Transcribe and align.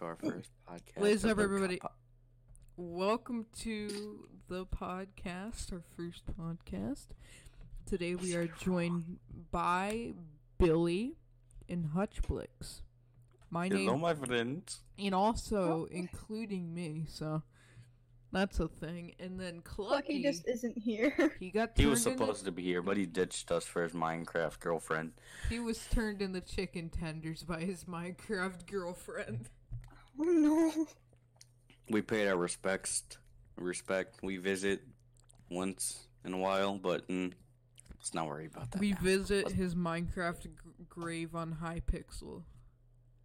to 0.00 0.06
our 0.06 0.16
first 0.16 0.50
podcast. 0.66 1.02
Ladies 1.02 1.24
of 1.24 1.32
up, 1.32 1.44
everybody. 1.44 1.76
co- 1.76 1.88
Welcome 2.76 3.44
to 3.58 4.28
the 4.48 4.64
podcast, 4.64 5.72
our 5.74 5.82
first 5.94 6.22
podcast. 6.38 7.08
Today 7.84 8.14
we 8.14 8.34
are 8.34 8.46
joined 8.46 9.18
by 9.50 10.14
Billy 10.58 11.16
and 11.68 11.90
Hutchblix. 11.94 12.80
My 13.50 13.68
Hello, 13.68 13.92
name, 13.92 14.00
my 14.00 14.14
friends. 14.14 14.80
and 14.98 15.14
also 15.14 15.86
oh. 15.86 15.88
including 15.90 16.72
me, 16.72 17.04
so 17.06 17.42
that's 18.32 18.58
a 18.58 18.68
thing. 18.68 19.12
And 19.20 19.38
then 19.38 19.62
Lucky 19.76 20.20
Clucky, 20.20 20.22
just 20.22 20.48
isn't 20.48 20.78
here. 20.78 21.36
he 21.40 21.50
got 21.50 21.72
He 21.76 21.84
was 21.84 22.02
turned 22.02 22.14
into- 22.14 22.24
supposed 22.24 22.44
to 22.46 22.52
be 22.52 22.62
here, 22.62 22.80
but 22.80 22.96
he 22.96 23.04
ditched 23.04 23.50
us 23.52 23.66
for 23.66 23.82
his 23.82 23.92
Minecraft 23.92 24.60
girlfriend. 24.60 25.12
he 25.50 25.58
was 25.60 25.78
turned 25.92 26.22
into 26.22 26.40
chicken 26.40 26.88
tenders 26.88 27.42
by 27.42 27.60
his 27.60 27.84
Minecraft 27.84 28.64
girlfriend. 28.64 29.50
Oh 30.20 30.24
no. 30.24 30.86
We 31.88 32.02
paid 32.02 32.28
our 32.28 32.36
respects. 32.36 33.04
Respect. 33.56 34.18
We 34.22 34.36
visit 34.36 34.82
once 35.50 36.06
in 36.24 36.34
a 36.34 36.38
while, 36.38 36.78
but 36.78 37.08
mm, 37.08 37.32
let's 37.96 38.14
not 38.14 38.26
worry 38.26 38.46
about 38.46 38.70
that. 38.70 38.80
We 38.80 38.92
now. 38.92 38.98
visit 39.02 39.50
his 39.50 39.74
Minecraft 39.74 40.42
g- 40.42 40.50
grave 40.88 41.34
on 41.34 41.56
Hypixel. 41.62 42.42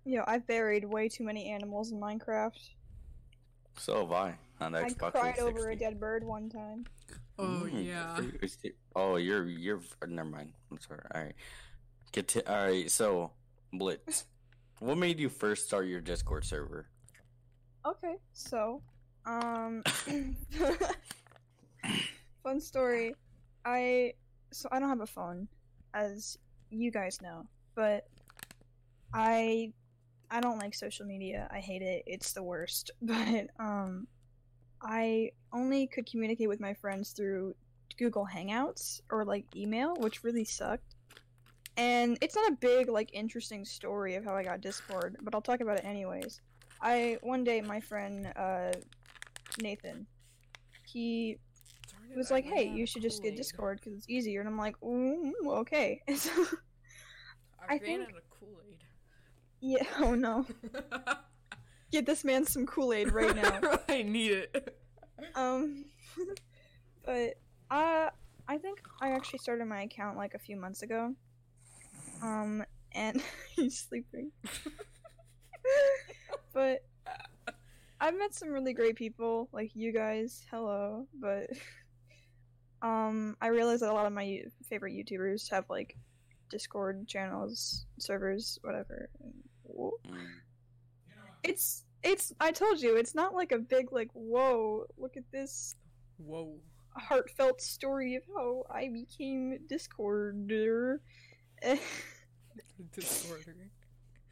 Yo, 0.05 0.23
I've 0.27 0.45
buried 0.48 0.86
way 0.86 1.09
too 1.09 1.23
many 1.23 1.48
animals 1.50 1.91
in 1.91 2.00
Minecraft. 2.00 2.58
So 3.77 4.00
have 4.02 4.12
I 4.12 4.38
on 4.62 4.72
the 4.72 4.80
I 4.80 4.84
Xbox 4.89 5.12
cried 5.12 5.36
360. 5.36 5.41
over 5.44 5.70
a 5.70 5.75
dead 5.75 6.00
bird 6.00 6.23
one 6.23 6.50
time. 6.50 6.86
Oh 7.38 7.67
Mm, 7.70 7.86
yeah. 7.86 8.20
you 8.41 8.48
sti- 8.48 8.72
Oh, 8.95 9.17
you're 9.17 9.45
you're. 9.45 9.81
Never 10.08 10.30
mind. 10.30 10.53
I'm 10.72 10.80
sorry. 10.80 11.02
All 11.14 11.22
right. 11.22 11.36
Get 12.14 12.30
to. 12.30 12.50
All 12.50 12.66
right. 12.67 12.89
So, 12.89 13.31
Blitz, 13.73 14.25
what 14.80 14.98
made 14.98 15.20
you 15.20 15.30
first 15.30 15.68
start 15.68 15.88
your 15.88 16.02
Discord 16.02 16.46
server? 16.46 16.88
Okay, 17.86 18.16
so, 18.34 18.82
um, 19.26 19.84
fun 22.44 22.59
story. 22.59 23.14
I 23.64 24.14
so 24.52 24.70
I 24.72 24.80
don't 24.80 24.90
have 24.90 25.02
a 25.02 25.08
phone, 25.08 25.48
as 25.94 26.38
you 26.70 26.92
guys 26.92 27.22
know, 27.22 27.48
but 27.76 28.08
I 29.14 29.73
I 30.32 30.40
don't 30.40 30.59
like 30.59 30.73
social 30.73 31.06
media. 31.06 31.48
I 31.52 31.60
hate 31.60 31.82
it. 31.82 32.04
It's 32.06 32.34
the 32.34 32.44
worst. 32.44 32.92
But 33.02 33.48
um, 33.60 34.08
I 34.82 35.32
only 35.54 35.88
could 35.88 36.10
communicate 36.10 36.50
with 36.50 36.60
my 36.60 36.73
friends 36.73 37.12
through 37.12 37.56
Google 37.98 38.28
Hangouts 38.32 39.02
or 39.12 39.26
like 39.26 39.45
email, 39.56 39.95
which 39.95 40.23
really 40.23 40.45
sucked. 40.45 40.95
And 41.78 42.18
it's 42.22 42.36
not 42.36 42.52
a 42.52 42.56
big 42.56 42.90
like 42.90 43.09
interesting 43.14 43.66
story 43.66 44.16
of 44.16 44.23
how 44.23 44.36
I 44.36 44.44
got 44.44 44.62
Discord, 44.62 45.18
but 45.22 45.36
I'll 45.36 45.42
talk 45.42 45.59
about 45.59 45.78
it 45.80 45.86
anyways. 45.86 46.42
I 46.82 47.17
one 47.22 47.44
day 47.44 47.62
my 47.62 47.80
friend 47.80 48.32
uh 48.36 48.72
Nathan 49.62 50.08
he 50.84 51.38
was 52.16 52.32
like, 52.32 52.45
"Hey, 52.45 52.70
you 52.70 52.86
should 52.86 53.02
just 53.02 53.22
get 53.22 53.36
Discord 53.36 53.80
because 53.82 53.98
it's 53.98 54.09
easier." 54.09 54.40
And 54.40 54.48
I'm 54.48 54.58
like, 54.58 54.80
mm, 54.80 55.32
"Okay." 55.45 56.02
And 56.08 56.17
so, 56.17 56.32
I, 57.59 57.66
I 57.66 57.78
ran 57.78 57.80
think- 57.80 58.02
out 58.04 58.10
of 58.16 58.30
Kool 58.30 58.58
Aid. 58.70 58.78
yeah, 59.60 59.84
oh 60.00 60.16
no, 60.16 60.45
get 61.92 62.06
this 62.06 62.23
man 62.23 62.45
some 62.45 62.66
Kool 62.66 62.94
Aid 62.94 63.12
right 63.12 63.36
now. 63.36 63.80
I 63.89 64.04
need 64.04 64.32
it. 64.32 64.78
um, 65.36 65.86
but 67.06 67.34
uh, 67.72 68.10
I 68.48 68.58
think 68.58 68.80
I 69.02 69.12
actually 69.12 69.39
started 69.39 69.66
my 69.66 69.82
account 69.82 70.17
like 70.17 70.34
a 70.36 70.39
few 70.39 70.56
months 70.56 70.82
ago. 70.84 71.14
Um, 72.26 72.64
and 72.94 73.22
he's 73.56 73.78
sleeping. 73.78 74.31
but 76.54 76.84
I've 78.02 78.17
met 78.17 78.34
some 78.34 78.50
really 78.50 78.73
great 78.73 78.95
people, 78.95 79.48
like 79.52 79.76
you 79.76 79.92
guys. 79.92 80.44
Hello, 80.50 81.08
but 81.20 81.50
um, 82.82 83.38
I 83.42 83.48
realized 83.48 83.84
that 83.84 83.92
a 83.92 83.94
lot 83.94 84.08
of 84.08 84.14
my 84.14 84.42
favorite 84.67 84.94
YouTubers 84.94 85.49
have 85.52 85.66
like 85.70 85.95
Discord 86.49 87.08
channels, 87.08 87.86
servers, 87.99 88.58
whatever. 88.64 89.10
Mm. 89.67 89.92
It's 91.44 91.83
it's. 92.04 92.33
I 92.39 92.52
told 92.52 92.82
you, 92.82 92.98
it's 92.98 93.14
not 93.14 93.36
like 93.36 93.52
a 93.52 93.60
big 93.60 93.92
like 93.92 94.10
whoa. 94.14 94.86
Look 94.98 95.16
at 95.16 95.23
this 95.32 95.76
Whoa. 96.17 96.55
heartfelt 96.98 97.61
story 97.61 98.16
of 98.16 98.23
how 98.36 98.64
I 98.70 98.89
became 98.89 99.60
Discorder. 99.70 100.99
Disorder. 102.93 103.55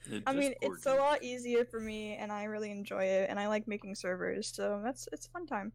The 0.07 0.23
I 0.27 0.33
mean, 0.33 0.51
Discord 0.51 0.77
it's 0.77 0.85
a 0.85 0.95
lot 0.95 1.23
easier 1.23 1.65
for 1.65 1.79
me, 1.79 2.15
and 2.15 2.31
I 2.31 2.43
really 2.45 2.71
enjoy 2.71 3.05
it, 3.05 3.29
and 3.29 3.39
I 3.39 3.47
like 3.47 3.67
making 3.67 3.95
servers, 3.95 4.51
so 4.53 4.81
that's 4.83 5.07
it's 5.11 5.27
a 5.27 5.29
fun 5.29 5.47
time. 5.47 5.71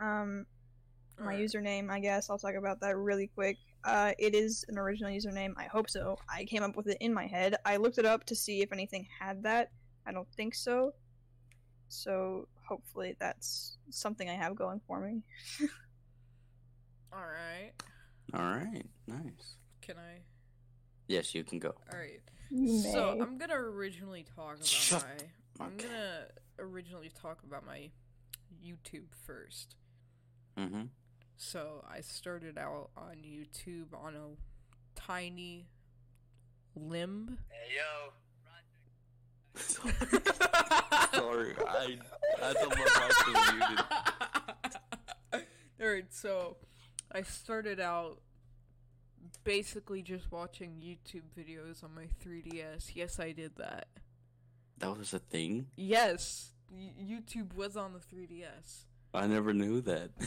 Um, 0.00 0.46
my 1.18 1.32
Alright. 1.32 1.40
username, 1.40 1.90
I 1.90 2.00
guess 2.00 2.30
I'll 2.30 2.38
talk 2.38 2.54
about 2.54 2.80
that 2.80 2.96
really 2.96 3.26
quick. 3.26 3.56
Uh, 3.84 4.12
it 4.18 4.34
is 4.34 4.64
an 4.68 4.78
original 4.78 5.10
username. 5.10 5.52
I 5.56 5.64
hope 5.64 5.90
so. 5.90 6.16
I 6.28 6.44
came 6.44 6.62
up 6.62 6.76
with 6.76 6.88
it 6.88 6.98
in 7.00 7.12
my 7.12 7.26
head. 7.26 7.56
I 7.64 7.76
looked 7.76 7.98
it 7.98 8.04
up 8.04 8.24
to 8.26 8.36
see 8.36 8.62
if 8.62 8.72
anything 8.72 9.06
had 9.20 9.42
that. 9.42 9.70
I 10.06 10.12
don't 10.12 10.28
think 10.36 10.54
so. 10.54 10.92
So 11.88 12.48
hopefully 12.68 13.16
that's 13.18 13.78
something 13.90 14.28
I 14.28 14.34
have 14.34 14.54
going 14.56 14.80
for 14.86 15.00
me. 15.00 15.22
Alright. 17.12 17.72
All 18.34 18.40
right. 18.40 18.84
Nice. 19.06 19.56
Can 19.88 19.96
I? 19.96 20.20
Yes, 21.06 21.34
you 21.34 21.42
can 21.44 21.58
go. 21.58 21.74
Alright. 21.90 22.20
So. 22.92 23.16
I'm 23.18 23.38
gonna 23.38 23.54
originally 23.54 24.22
talk 24.36 24.56
about 24.56 24.66
Shut 24.66 25.02
my. 25.58 25.64
I'm 25.64 25.78
gonna 25.78 26.26
originally 26.58 27.10
talk 27.22 27.38
about 27.42 27.64
my 27.64 27.88
YouTube 28.62 29.06
first. 29.26 29.76
Mm-hmm. 30.58 30.82
So 31.38 31.82
I 31.90 32.02
started 32.02 32.58
out 32.58 32.90
on 32.98 33.22
YouTube 33.24 33.94
on 33.98 34.14
a 34.14 34.28
tiny 34.94 35.68
limb. 36.76 37.38
Hey 37.48 37.76
yo, 37.76 38.12
Sorry, 41.14 41.54
I 41.66 41.98
I 42.42 42.52
don't 42.52 42.76
know 42.76 42.84
how 45.32 45.40
Alright, 45.80 46.12
so 46.12 46.58
I 47.10 47.22
started 47.22 47.80
out 47.80 48.20
basically 49.48 50.02
just 50.02 50.30
watching 50.30 50.72
YouTube 50.82 51.22
videos 51.36 51.82
on 51.82 51.94
my 51.94 52.06
3DS. 52.22 52.90
Yes, 52.94 53.18
I 53.18 53.32
did 53.32 53.56
that. 53.56 53.88
That 54.78 54.96
was 54.96 55.14
a 55.14 55.18
thing. 55.18 55.68
Yes, 55.74 56.50
YouTube 56.72 57.54
was 57.54 57.76
on 57.76 57.94
the 57.94 57.98
3DS. 57.98 58.84
I 59.14 59.26
never 59.26 59.52
knew 59.54 59.80
that. 59.82 60.10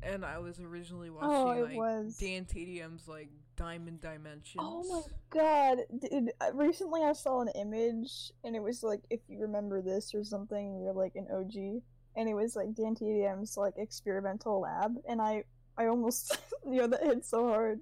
And 0.00 0.24
I 0.24 0.38
was 0.38 0.60
originally 0.60 1.10
watching 1.10 1.28
Oh, 1.28 1.50
it 1.50 1.62
like 1.70 1.76
was. 1.76 2.18
Dan 2.18 2.44
TDM's 2.44 3.08
like 3.08 3.30
Diamond 3.56 4.00
Dimensions. 4.00 4.54
Oh 4.60 4.84
my 4.88 5.02
god, 5.30 5.78
dude! 5.98 6.30
uh, 6.40 6.52
Recently, 6.54 7.02
I 7.02 7.12
saw 7.14 7.40
an 7.40 7.48
image, 7.56 8.30
and 8.44 8.54
it 8.54 8.62
was 8.62 8.84
like, 8.84 9.00
if 9.10 9.18
you 9.28 9.40
remember 9.40 9.82
this 9.82 10.14
or 10.14 10.22
something, 10.22 10.80
you're 10.80 10.92
like 10.92 11.16
an 11.16 11.26
OG, 11.32 11.82
and 12.14 12.28
it 12.28 12.34
was 12.34 12.54
like 12.54 12.74
Dan 12.74 12.94
TDM's 12.94 13.56
like 13.56 13.74
experimental 13.76 14.60
lab, 14.60 14.94
and 15.08 15.20
I, 15.20 15.42
I 15.76 15.86
almost, 15.86 16.38
you 16.64 16.76
know, 16.76 16.86
that 16.86 17.02
hit 17.02 17.24
so 17.24 17.48
hard. 17.48 17.80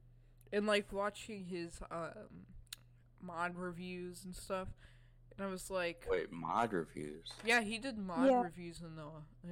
And 0.53 0.67
like 0.67 0.93
watching 0.93 1.45
his 1.45 1.81
um 1.91 2.47
mod 3.21 3.57
reviews 3.57 4.25
and 4.25 4.35
stuff 4.35 4.69
and 5.37 5.47
i 5.47 5.51
was 5.51 5.69
like 5.71 6.07
Wait, 6.09 6.31
mod 6.31 6.73
reviews. 6.73 7.33
yeah 7.45 7.61
he 7.61 7.79
did 7.79 7.99
mod 7.99 8.29
Yeah. 8.29 8.43
reviews 8.43 8.81
in 8.81 8.95
the 8.95 9.03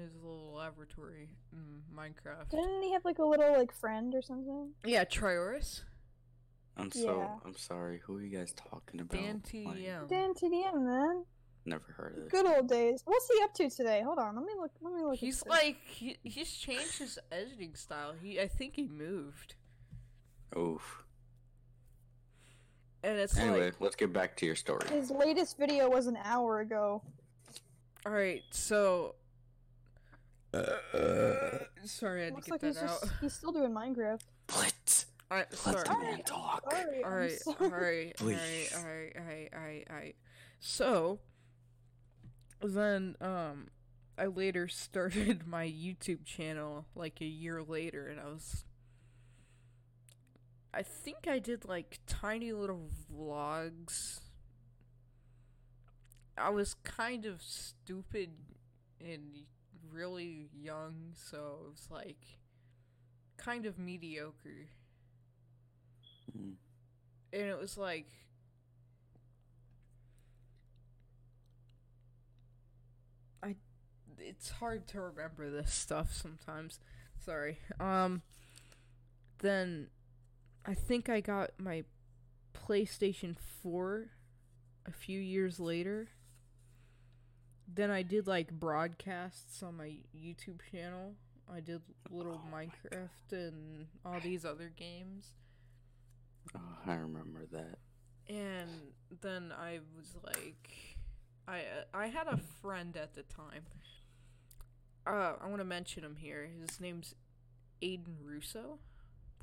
his 0.01 0.15
little 0.23 0.53
laboratory 0.55 1.29
in 1.53 1.83
minecraft 1.97 2.51
Didn't 2.51 2.83
he 2.83 2.93
have 2.93 3.05
like 3.05 3.19
a 3.19 3.25
little 3.25 3.53
like 3.53 3.73
friend 3.73 4.15
or 4.15 4.23
something? 4.23 4.71
yeah 4.85 5.05
Trayaurus 5.05 5.83
I'm 6.77 6.91
so 6.91 7.19
Yeah. 7.21 7.37
I'm 7.45 7.57
sorry. 7.57 8.01
Who 8.05 8.17
are 8.19 8.21
you 8.23 8.37
guys 8.37 8.53
talking 8.53 9.01
about? 9.01 9.13
dan 9.21 9.35
Like, 9.65 9.77
tdm 9.77 10.09
Dan 10.09 10.35
TDM, 10.35 10.85
man, 10.85 11.25
never 11.65 11.85
heard 11.97 12.17
of 12.17 12.23
this. 12.25 12.31
good 12.33 12.47
old 12.47 12.69
days. 12.69 13.01
What's 13.05 13.29
he 13.29 13.41
up 13.45 13.55
to 13.55 13.71
today? 13.71 14.03
Hold 14.05 14.19
on, 14.19 14.35
let 14.37 14.45
me 14.45 14.53
look. 14.59 14.73
Let 14.81 14.93
me 14.93 15.03
look. 15.03 15.17
he's 15.17 15.41
this. 15.41 15.49
like 15.51 15.77
he, 15.87 16.17
he's 16.25 16.53
changed 16.53 16.99
his 16.99 17.19
editing 17.31 17.75
style 17.77 18.13
he 18.21 18.41
i 18.41 18.49
think 18.49 18.75
he 18.77 18.87
moved 18.89 19.55
Oof. 20.57 21.05
and 23.03 23.19
it's 23.19 23.37
Anyway, 23.37 23.67
like 23.67 23.81
let's 23.81 23.97
get 23.97 24.13
back 24.13 24.37
to 24.37 24.47
your 24.47 24.55
story. 24.55 24.87
his 24.89 25.11
latest 25.11 25.59
video 25.59 25.89
was 25.91 26.07
an 26.07 26.19
hour 26.25 26.61
ago. 26.61 27.03
all 28.07 28.13
right 28.13 28.43
so 28.51 29.15
sorry 31.85 32.23
i 32.23 32.25
had 32.27 32.35
Looks 32.35 32.47
to 32.47 32.53
like 32.53 32.61
get 32.61 32.67
he's 32.69 32.77
that 32.77 32.85
out 32.91 33.01
just 33.01 33.13
he's 33.21 33.33
still 33.33 33.51
doing 33.53 33.73
Minecraft. 33.73 34.21
Blitz. 34.47 35.07
all 35.31 35.39
right 35.39 35.47
Let 35.51 35.59
sorry 35.59 35.83
the 35.83 35.99
man 36.05 36.23
talk. 36.25 36.71
Sorry, 36.71 36.99
I'm 37.05 37.13
Alright, 37.13 37.33
sorry. 37.41 37.57
alright, 37.73 38.17
Please. 38.17 38.73
alright, 38.77 39.13
alright, 39.17 39.17
alright, 39.19 39.53
alright, 39.57 39.87
alright. 39.91 40.17
So, 40.61 41.19
then, 42.63 43.17
um, 43.21 43.69
I 44.17 44.27
later 44.27 44.69
started 44.69 45.47
my 45.47 45.67
YouTube 45.67 46.25
channel 46.25 46.87
like 46.95 47.21
a 47.21 47.25
year 47.27 47.63
later, 47.63 48.07
and 48.07 48.21
I 48.21 48.25
was. 48.27 48.65
I 50.75 50.83
think 50.83 51.29
I 51.29 51.39
did 51.39 51.65
like 51.65 52.01
tiny 52.07 52.53
little 52.53 52.89
vlogs 53.13 54.21
I 56.37 56.51
was 56.51 56.75
kind 56.83 57.27
of 57.27 57.43
stupid 57.43 58.31
and 59.01 59.45
really 59.93 60.49
young, 60.53 61.13
so 61.15 61.59
it 61.61 61.71
was 61.71 61.89
like 61.91 62.39
kind 63.37 63.67
of 63.67 63.79
mediocre. 63.79 64.69
Mm. 66.37 66.55
And 67.33 67.43
it 67.43 67.59
was 67.59 67.79
like 67.79 68.09
I 73.43 73.55
it's 74.19 74.51
hard 74.51 74.89
to 74.89 75.01
remember 75.01 75.51
this 75.51 75.73
stuff 75.73 76.13
sometimes. 76.13 76.81
Sorry. 77.25 77.59
Um 77.79 78.23
then 79.39 79.89
I 80.67 80.75
think 80.75 81.09
I 81.09 81.21
got 81.21 81.51
my 81.59 81.85
PlayStation 82.55 83.37
4 83.63 84.11
a 84.87 84.93
few 84.93 85.21
years 85.21 85.61
later. 85.61 86.09
Then 87.73 87.91
I 87.91 88.03
did 88.03 88.27
like 88.27 88.53
broadcasts 88.53 89.63
on 89.63 89.77
my 89.77 89.97
YouTube 90.17 90.61
channel. 90.71 91.15
I 91.53 91.61
did 91.61 91.83
little 92.11 92.41
Oh 92.45 92.55
Minecraft 92.55 93.33
and 93.33 93.87
all 94.05 94.21
these 94.21 94.45
other 94.45 94.73
games. 94.75 95.33
Oh, 96.55 96.61
I 96.87 96.95
remember 96.95 97.47
that. 97.53 97.79
And 98.29 98.71
then 99.21 99.53
I 99.53 99.81
was 99.97 100.15
like 100.25 100.97
I 101.47 101.63
I 101.93 102.07
had 102.07 102.27
a 102.27 102.39
friend 102.63 102.97
at 102.97 103.15
the 103.15 103.23
time. 103.23 103.65
Uh 105.07 105.35
I 105.43 105.47
want 105.47 105.59
to 105.59 105.65
mention 105.65 106.05
him 106.05 106.17
here. 106.17 106.49
His 106.61 106.81
name's 106.81 107.15
Aiden 107.83 108.17
Russo. 108.23 108.79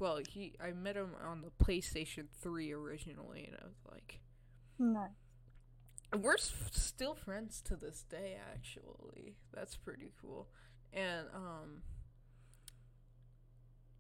Well, 0.02 0.20
he 0.28 0.56
I 0.60 0.72
met 0.72 0.96
him 0.96 1.12
on 1.24 1.44
the 1.44 1.52
PlayStation 1.64 2.26
3 2.42 2.74
originally 2.74 3.46
and 3.46 3.56
I 3.62 3.66
was 3.66 3.78
like 3.92 4.20
No. 4.80 5.10
We're 6.18 6.34
s- 6.34 6.52
still 6.72 7.14
friends 7.14 7.62
to 7.66 7.76
this 7.76 8.04
day, 8.10 8.36
actually. 8.52 9.36
That's 9.54 9.78
pretty 9.78 10.12
cool. 10.20 10.50
And 10.92 11.28
um, 11.36 11.84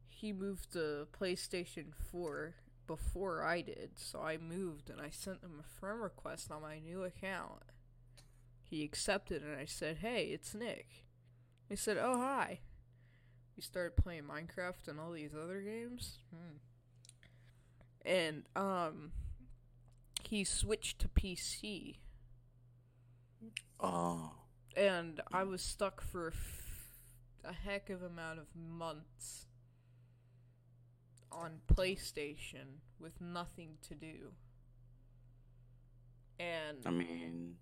he 0.09 0.33
moved 0.33 0.73
to 0.73 1.07
PlayStation 1.17 1.93
Four 2.11 2.55
before 2.87 3.43
I 3.45 3.61
did, 3.61 3.91
so 3.95 4.21
I 4.21 4.37
moved 4.37 4.89
and 4.89 4.99
I 4.99 5.09
sent 5.11 5.41
him 5.43 5.59
a 5.59 5.79
friend 5.79 6.01
request 6.01 6.51
on 6.51 6.63
my 6.63 6.79
new 6.79 7.03
account. 7.03 7.61
He 8.63 8.83
accepted, 8.83 9.43
and 9.43 9.55
I 9.55 9.65
said, 9.65 9.97
"Hey, 9.97 10.31
it's 10.33 10.55
Nick." 10.55 11.05
He 11.69 11.75
said, 11.75 11.97
"Oh 11.97 12.17
hi." 12.17 12.59
We 13.55 13.61
started 13.61 13.95
playing 13.97 14.23
Minecraft 14.23 14.87
and 14.87 14.99
all 14.99 15.11
these 15.11 15.31
other 15.35 15.61
games. 15.61 16.17
Hmm. 16.33 16.57
And 18.05 18.43
um 18.55 19.11
he 20.23 20.43
switched 20.45 20.99
to 20.99 21.07
PC, 21.09 21.97
Oh, 23.81 24.31
and 24.77 25.19
I 25.33 25.43
was 25.43 25.61
stuck 25.61 25.99
for 26.01 26.27
a, 26.29 26.31
f- 26.31 26.99
a 27.43 27.51
heck 27.51 27.89
of 27.89 28.01
amount 28.01 28.39
of 28.39 28.45
months 28.55 29.47
on 31.31 31.59
PlayStation 31.67 32.77
with 32.99 33.19
nothing 33.19 33.77
to 33.89 33.95
do. 33.95 34.31
And 36.39 36.77
I 36.85 36.91
mean, 36.91 37.55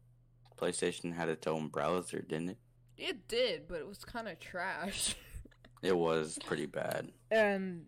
PlayStation 0.58 1.16
had 1.16 1.30
its 1.30 1.48
own 1.48 1.70
browser, 1.70 2.22
didn't 2.22 2.50
it? 2.50 2.58
it 2.98 3.28
did, 3.28 3.68
but 3.68 3.80
it 3.80 3.88
was 3.88 4.04
kind 4.06 4.28
of 4.28 4.40
trash. 4.40 5.16
It 5.82 5.96
was 5.98 6.38
pretty 6.46 6.66
bad. 6.66 7.12
and 7.32 7.86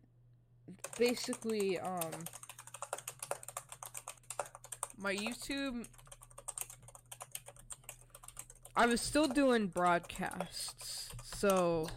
basically 0.97 1.79
um 1.79 2.11
my 4.97 5.15
YouTube 5.15 5.85
I 8.75 8.85
was 8.85 9.01
still 9.01 9.27
doing 9.27 9.67
broadcasts. 9.67 11.09
So 11.23 11.87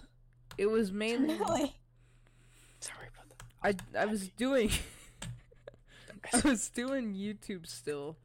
it 0.58 0.67
was 0.67 0.91
mainly 0.91 1.35
Really? 1.38 1.75
Sorry 2.81 3.08
about 3.12 3.29
that. 3.62 3.87
I 3.96 4.00
I 4.02 4.06
was 4.06 4.29
doing 4.29 4.70
I 6.32 6.41
was 6.49 6.69
doing 6.69 7.14
YouTube 7.14 7.67
still 7.67 8.17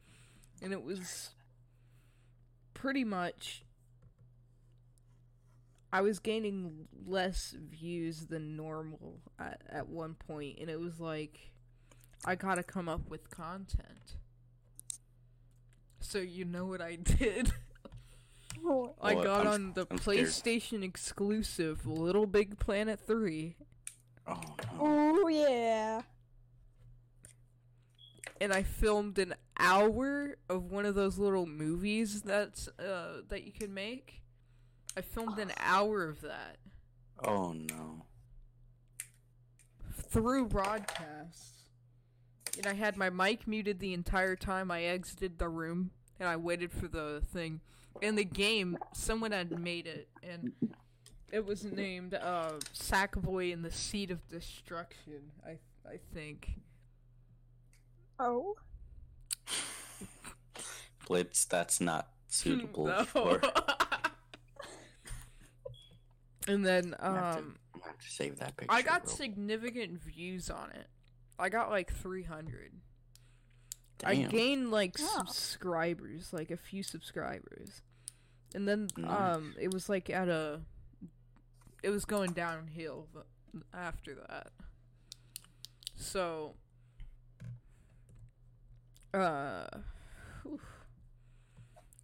and 0.62 0.74
it 0.74 0.84
was 0.84 1.30
pretty 2.74 3.04
much 3.04 3.64
I 5.92 6.02
was 6.02 6.20
gaining 6.20 6.88
less 7.08 7.56
views 7.60 8.28
than 8.28 8.56
normal 8.56 9.20
at, 9.40 9.62
at 9.70 9.88
one 9.90 10.14
point 10.14 10.58
and 10.60 10.70
it 10.70 10.80
was 10.80 11.00
like 11.00 11.52
I 12.26 12.36
got 12.36 12.56
to 12.56 12.64
come 12.64 12.88
up 12.90 13.10
with 13.10 13.30
content. 13.32 14.16
So 16.00 16.20
you 16.20 16.46
know 16.46 16.66
what 16.66 16.82
I 16.82 16.96
did? 17.04 17.52
Oh, 18.66 18.94
I 19.02 19.14
got 19.14 19.46
I'm- 19.46 19.48
on 19.48 19.74
the 19.74 19.88
I'm 19.90 19.98
scared. 19.98 20.28
PlayStation 20.28 20.84
exclusive 20.84 21.86
Little 21.88 22.26
Big 22.26 22.60
Planet 22.60 23.00
3 23.00 23.56
Oh 24.28 24.34
no. 24.36 24.78
oh 24.80 25.28
yeah. 25.30 26.02
and 28.42 28.54
I 28.54 28.64
filmed 28.64 29.18
an 29.18 29.34
hour 29.58 30.36
of 30.50 30.72
one 30.72 30.86
of 30.86 30.96
those 30.96 31.18
little 31.18 31.46
movies 31.46 32.22
that's 32.22 32.68
uh 32.80 33.22
that 33.30 33.44
you 33.46 33.52
can 33.52 33.74
make. 33.74 34.22
I 35.00 35.02
filmed 35.02 35.40
an 35.40 35.54
hour 35.62 36.04
of 36.10 36.20
that 36.22 36.58
Oh 37.24 37.54
no. 37.54 38.06
through 40.10 40.48
broadcasts. 40.48 41.54
And 42.58 42.68
I 42.68 42.74
had 42.74 42.98
my 42.98 43.10
mic 43.10 43.48
muted 43.48 43.80
the 43.80 43.94
entire 43.94 44.36
time 44.36 44.70
I 44.70 44.84
exited 44.84 45.38
the 45.40 45.48
room 45.48 45.92
and 46.20 46.28
I 46.28 46.36
waited 46.36 46.74
for 46.74 46.90
the 46.90 47.24
thing. 47.32 47.62
In 48.02 48.16
the 48.16 48.26
game, 48.26 48.78
someone 48.94 49.32
had 49.32 49.58
made 49.58 49.88
it 49.88 50.10
and 50.22 50.52
it 51.32 51.46
was 51.46 51.64
named 51.64 52.14
uh 52.16 52.52
Sackboy 52.74 53.54
and 53.54 53.64
the 53.64 53.72
Seed 53.72 54.12
of 54.12 54.28
Destruction, 54.28 55.32
I 55.48 55.60
I 55.90 56.00
think. 56.14 56.56
Oh. 58.20 58.58
Blitz, 61.08 61.46
that's 61.46 61.80
not 61.80 62.10
suitable 62.28 62.86
No. 62.88 63.04
for. 63.06 63.42
And 66.50 66.66
then 66.66 66.96
I'm 67.00 67.14
gonna 67.14 67.22
have 67.26 67.36
to- 67.36 67.42
um 67.42 67.56
I'm 67.74 67.80
gonna 67.80 67.92
have 67.92 68.00
to 68.00 68.10
save 68.10 68.40
that 68.40 68.58
picture. 68.58 68.74
I 68.74 68.82
got 68.82 69.06
real- 69.06 69.16
significant 69.16 70.02
views 70.02 70.50
on 70.50 70.72
it. 70.72 70.88
I 71.38 71.50
got 71.50 71.70
like 71.70 71.94
300. 71.94 72.74
I 74.04 74.16
gained 74.16 74.72
like 74.72 74.96
Oh. 75.00 75.18
subscribers, 75.26 76.32
like 76.34 76.52
a 76.52 76.58
few 76.58 76.84
subscribers. 76.84 77.82
And 78.56 78.68
then 78.68 78.88
Nice. 78.98 79.36
um 79.36 79.56
it 79.60 79.74
was 79.74 79.88
like 79.90 80.10
at 80.10 80.28
a 80.30 80.62
it 81.84 81.90
was 81.90 82.06
going 82.06 82.32
downhill 82.34 83.08
after 83.74 84.16
that. 84.16 84.52
So 85.96 86.56
uh 89.14 89.68
whew. 90.44 90.60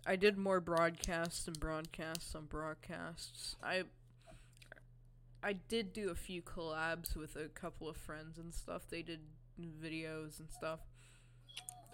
I 0.06 0.16
did 0.16 0.38
more 0.38 0.60
broadcasts 0.60 1.48
and 1.48 1.60
broadcasts 1.60 2.36
on 2.36 2.46
broadcasts. 2.46 3.56
I 3.64 3.84
I 5.46 5.54
did 5.54 5.94
do 5.94 6.10
a 6.10 6.16
few 6.16 6.42
collabs 6.42 7.16
with 7.16 7.36
a 7.36 7.50
couple 7.50 7.88
of 7.88 7.96
friends 7.96 8.40
and 8.40 8.52
stuff. 8.52 8.82
They 8.90 9.04
did 9.04 9.20
videos 9.62 10.40
and 10.40 10.50
stuff. 10.52 10.80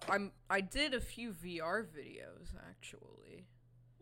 I'm 0.08 0.31
I 0.50 0.62
did 0.62 0.93
a 0.93 1.01
few 1.01 1.31
VR 1.31 1.86
videos 1.86 2.55
actually. 2.70 3.48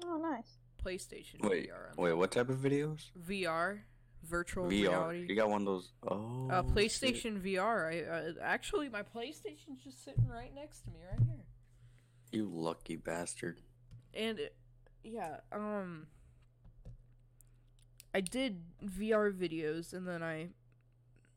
Oh, 0.05 0.17
nice. 0.17 0.59
PlayStation 0.85 1.41
Wait, 1.41 1.69
VR. 1.69 1.97
on 1.97 2.03
wait, 2.03 2.13
what 2.13 2.31
type 2.31 2.49
of 2.49 2.57
videos? 2.57 3.09
VR, 3.27 3.79
virtual 4.23 4.65
VR. 4.65 4.69
reality. 4.69 5.25
You 5.27 5.35
got 5.35 5.49
one 5.49 5.61
of 5.61 5.65
those? 5.65 5.91
Oh. 6.07 6.47
uh, 6.51 6.61
shit. 6.61 6.75
PlayStation 6.75 7.41
VR. 7.41 7.91
I 7.91 8.03
uh, 8.03 8.31
actually 8.43 8.87
my 8.87 9.01
PlayStation's 9.01 9.83
just 9.83 10.05
sitting 10.05 10.27
right 10.27 10.53
next 10.53 10.81
to 10.81 10.91
me 10.91 10.99
right 11.09 11.19
here. 11.27 11.45
You 12.31 12.51
lucky 12.53 12.97
bastard. 12.97 13.61
And 14.13 14.37
it, 14.37 14.55
yeah, 15.03 15.37
um 15.51 16.05
I 18.13 18.21
did 18.21 18.63
VR 18.83 19.31
videos 19.31 19.93
and 19.93 20.07
then 20.07 20.23
I 20.23 20.49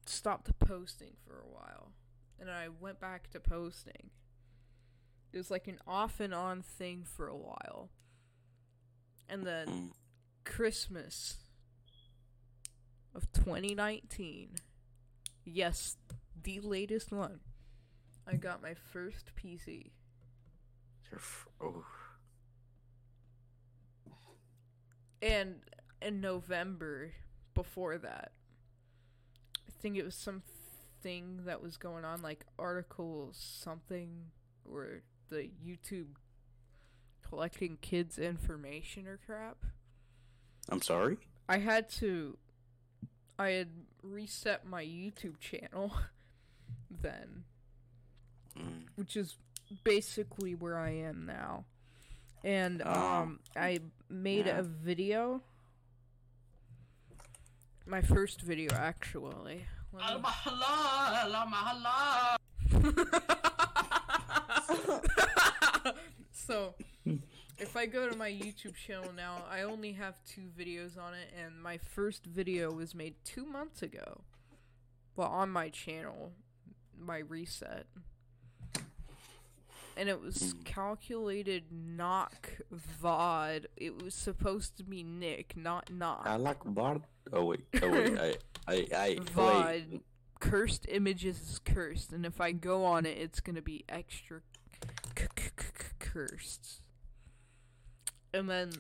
stopped 0.07 0.59
posting 0.59 1.15
for 1.27 1.41
a 1.41 1.49
while. 1.49 1.93
And 2.41 2.51
I 2.51 2.69
went 2.69 2.99
back 2.99 3.31
to 3.31 3.41
posting. 3.41 4.11
It 5.33 5.37
was 5.39 5.51
like 5.51 5.69
an 5.69 5.79
off 5.87 6.19
and 6.21 6.35
on 6.35 6.63
thing 6.63 7.05
for 7.05 7.29
a 7.29 7.37
while. 7.37 7.91
And 9.29 9.47
then 9.47 9.69
Mm. 9.69 9.93
Christmas 10.45 11.39
of 13.15 13.31
2019. 13.33 14.57
Yes, 15.45 15.97
the 16.43 16.61
latest 16.61 17.13
one. 17.13 17.41
I 18.27 18.37
got 18.37 18.63
my 18.63 18.75
first 18.75 19.33
PC. 19.37 19.93
Oh. 21.61 21.85
And 25.21 25.61
in 26.03 26.21
November 26.21 27.13
before 27.55 27.99
that, 27.99 28.33
I 29.69 29.71
think 29.81 29.97
it 29.97 30.05
was 30.05 30.15
something 30.15 31.45
that 31.45 31.63
was 31.63 31.77
going 31.77 32.05
on, 32.05 32.23
like 32.23 32.45
article 32.59 33.31
something, 33.33 34.27
or 34.71 35.03
the 35.31 35.51
YouTube 35.67 36.09
collecting 37.29 37.79
kids' 37.81 38.19
information 38.19 39.07
or 39.07 39.19
crap. 39.25 39.59
I'm 40.69 40.83
sorry. 40.83 41.19
I 41.49 41.59
had 41.59 41.89
to. 41.91 42.37
I 43.39 43.51
had 43.51 43.69
reset 44.03 44.65
my 44.67 44.85
YouTube 44.85 45.39
channel 45.41 45.93
then, 46.91 47.45
Mm. 48.57 48.85
which 48.97 49.17
is 49.17 49.37
basically 49.83 50.55
where 50.55 50.79
I 50.79 50.91
am 50.91 51.25
now. 51.27 51.65
And 52.45 52.83
Oh. 52.85 52.91
um, 52.93 53.41
I 53.57 53.81
made 54.11 54.47
Yeah. 54.47 54.59
a 54.59 54.63
video. 54.63 55.43
My 57.87 58.01
first 58.01 58.41
video, 58.43 58.73
actually. 58.75 59.65
Let 59.93 60.17
me- 60.19 60.23
so, 66.33 66.75
if 67.59 67.77
I 67.77 67.87
go 67.87 68.09
to 68.09 68.17
my 68.17 68.31
YouTube 68.31 68.75
channel 68.75 69.13
now, 69.15 69.45
I 69.51 69.63
only 69.63 69.93
have 69.93 70.15
two 70.25 70.49
videos 70.59 70.99
on 70.99 71.15
it, 71.15 71.29
and 71.39 71.63
my 71.63 71.79
first 71.79 72.25
video 72.25 72.73
was 72.73 72.95
made 72.95 73.15
two 73.25 73.45
months 73.45 73.83
ago. 73.83 74.23
Well, 75.17 75.29
on 75.29 75.51
my 75.51 75.69
channel, 75.69 76.33
my 76.99 77.19
reset. 77.19 77.87
And 79.97 80.09
it 80.09 80.21
was 80.21 80.55
calculated 80.65 81.65
knock 81.71 82.51
VOD. 83.03 83.67
It 83.77 84.03
was 84.03 84.15
supposed 84.15 84.77
to 84.79 84.85
be 84.85 85.03
Nick, 85.03 85.55
not 85.57 85.91
knock. 85.93 86.23
I 86.25 86.37
like 86.37 86.59
Bart. 86.65 87.03
Oh 87.33 87.45
wait. 87.45 87.61
Oh 87.83 87.91
wait. 87.91 88.19
I. 88.19 88.35
I. 88.67 88.87
I. 88.97 89.09
Wait. 89.09 89.27
VOD. 89.27 90.01
Cursed 90.41 90.87
images 90.89 91.41
is 91.41 91.59
cursed, 91.61 92.11
and 92.13 92.27
if 92.27 92.41
I 92.41 92.51
go 92.53 92.85
on 92.85 93.07
it, 93.07 93.17
it's 93.17 93.39
gonna 93.41 93.63
be 93.63 93.85
extra 93.89 94.41
c- 95.17 95.27
c- 95.39 95.51
c- 95.57 95.95
cursed. 96.01 96.81
And 98.35 98.51
then 98.51 98.71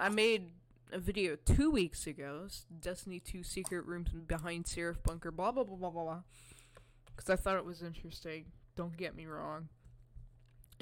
I 0.00 0.08
made 0.08 0.50
a 0.90 0.98
video 0.98 1.36
two 1.36 1.70
weeks 1.70 2.06
ago, 2.08 2.48
Destiny 2.80 3.20
2 3.20 3.44
Secret 3.44 3.86
Rooms 3.86 4.10
Behind 4.10 4.66
Seraph 4.66 5.02
Bunker, 5.04 5.30
blah 5.30 5.52
blah 5.52 5.62
blah 5.62 5.76
blah 5.76 5.90
blah 5.90 6.02
blah. 6.02 6.22
Because 7.14 7.30
I 7.30 7.36
thought 7.36 7.56
it 7.56 7.64
was 7.64 7.82
interesting. 7.82 8.46
Don't 8.74 8.96
get 8.96 9.14
me 9.14 9.26
wrong. 9.26 9.68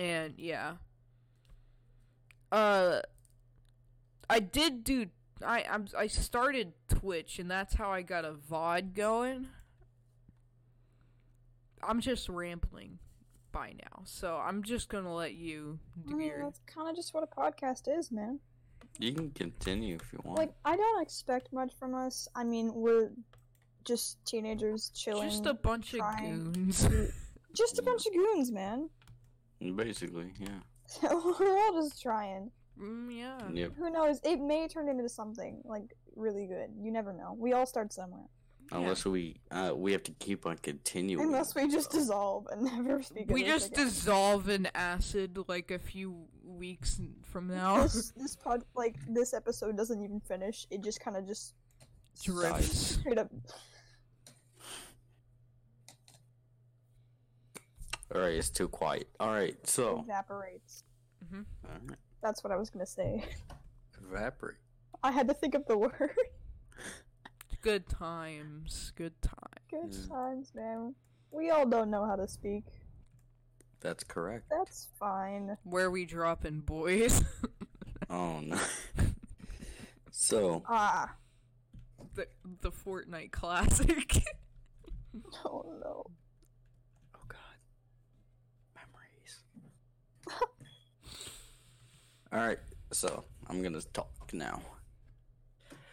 And 0.00 0.34
yeah. 0.38 0.76
Uh, 2.50 3.00
I 4.30 4.40
did 4.40 4.82
do. 4.82 5.06
I 5.44 5.64
I'm, 5.70 5.88
I 5.96 6.06
started 6.06 6.72
Twitch, 6.88 7.38
and 7.38 7.50
that's 7.50 7.74
how 7.74 7.90
I 7.90 8.00
got 8.00 8.24
a 8.24 8.32
VOD 8.32 8.94
going. 8.94 9.48
I'm 11.82 12.00
just 12.00 12.30
rambling 12.30 12.98
by 13.52 13.72
now, 13.72 14.02
so 14.04 14.36
I'm 14.42 14.62
just 14.62 14.88
gonna 14.88 15.14
let 15.14 15.34
you 15.34 15.78
I 16.06 16.10
do 16.10 16.16
mean, 16.16 16.28
your. 16.28 16.44
that's 16.44 16.60
kind 16.66 16.88
of 16.88 16.96
just 16.96 17.12
what 17.12 17.22
a 17.22 17.26
podcast 17.26 17.82
is, 17.86 18.10
man. 18.10 18.40
You 18.98 19.12
can 19.12 19.30
continue 19.32 19.96
if 19.96 20.12
you 20.14 20.20
want. 20.24 20.38
Like, 20.38 20.52
I 20.64 20.76
don't 20.76 21.02
expect 21.02 21.52
much 21.52 21.72
from 21.78 21.94
us. 21.94 22.26
I 22.34 22.42
mean, 22.44 22.72
we're 22.74 23.10
just 23.84 24.24
teenagers 24.24 24.90
chilling. 24.94 25.28
Just 25.28 25.44
a 25.46 25.54
bunch 25.54 25.92
of 25.94 26.00
goons. 26.18 26.84
to- 26.84 27.12
just 27.54 27.78
a 27.78 27.82
bunch 27.82 28.06
of 28.06 28.14
goons, 28.14 28.50
man. 28.50 28.88
Basically, 29.76 30.32
yeah. 30.38 30.60
we're 31.02 31.58
all 31.58 31.82
just 31.82 32.00
trying. 32.02 32.50
mm, 32.80 33.16
yeah. 33.16 33.38
Yep. 33.52 33.72
Who 33.76 33.90
knows? 33.90 34.20
It 34.24 34.40
may 34.40 34.66
turn 34.68 34.88
into 34.88 35.08
something 35.08 35.60
like 35.64 35.94
really 36.16 36.46
good. 36.46 36.70
You 36.80 36.90
never 36.90 37.12
know. 37.12 37.36
We 37.38 37.52
all 37.52 37.66
start 37.66 37.92
somewhere. 37.92 38.24
Unless 38.72 39.04
we. 39.04 39.40
Uh, 39.50 39.72
we 39.74 39.90
have 39.92 40.04
to 40.04 40.12
keep 40.20 40.46
on 40.46 40.56
continuing. 40.58 41.24
Unless 41.26 41.54
we 41.56 41.68
just 41.68 41.90
dissolve 41.90 42.46
and 42.52 42.62
never 42.86 43.02
speak. 43.02 43.24
of 43.24 43.30
We 43.30 43.42
just 43.44 43.72
again. 43.72 43.86
dissolve 43.86 44.48
in 44.48 44.68
acid 44.74 45.38
like 45.48 45.70
a 45.72 45.78
few 45.78 46.24
weeks 46.44 47.00
from 47.22 47.48
now. 47.48 47.82
This 47.82 48.12
this 48.16 48.36
pod 48.36 48.62
like 48.76 48.94
this 49.08 49.34
episode 49.34 49.76
doesn't 49.76 50.02
even 50.02 50.20
finish. 50.20 50.66
It 50.70 50.82
just 50.82 51.00
kind 51.00 51.16
of 51.16 51.26
just 51.26 51.54
Drifts. 52.22 52.98
straight 53.00 53.18
up. 53.18 53.30
All 58.14 58.20
right. 58.20 58.34
It's 58.34 58.50
too 58.50 58.68
quiet. 58.68 59.08
All 59.18 59.28
right. 59.30 59.56
So. 59.66 60.00
evaporates. 60.06 60.84
hmm 61.30 61.42
All 61.64 61.70
right. 61.88 61.98
That's 62.22 62.42
what 62.44 62.52
I 62.52 62.56
was 62.56 62.70
gonna 62.70 62.86
say. 62.86 63.24
Evaporate. 64.10 64.56
I 65.02 65.10
had 65.12 65.28
to 65.28 65.34
think 65.34 65.54
of 65.54 65.66
the 65.66 65.78
word. 65.86 66.10
Good 67.62 67.88
times. 67.88 68.92
Good 68.96 69.20
times. 69.22 69.36
Good 69.70 69.94
Yeah. 70.08 70.14
times, 70.14 70.52
man. 70.54 70.94
We 71.30 71.50
all 71.50 71.66
don't 71.66 71.90
know 71.90 72.04
how 72.06 72.16
to 72.16 72.26
speak. 72.26 72.64
That's 73.80 74.02
correct. 74.04 74.46
That's 74.50 74.88
fine. 74.98 75.56
Where 75.64 75.90
we 75.90 76.04
dropping, 76.04 76.60
boys? 76.60 77.22
Oh 78.12 78.40
no. 78.40 78.58
so. 80.10 80.64
Ah, 80.68 81.14
the 82.16 82.26
the 82.60 82.72
Fortnite 82.72 83.30
classic. 83.30 84.24
oh 85.44 85.64
no. 85.80 86.04
Oh 87.14 87.24
God. 87.28 87.58
Memories. 88.74 89.44
All 92.32 92.38
right. 92.38 92.58
So 92.92 93.24
I'm 93.48 93.62
gonna 93.62 93.80
talk 93.92 94.30
now. 94.32 94.60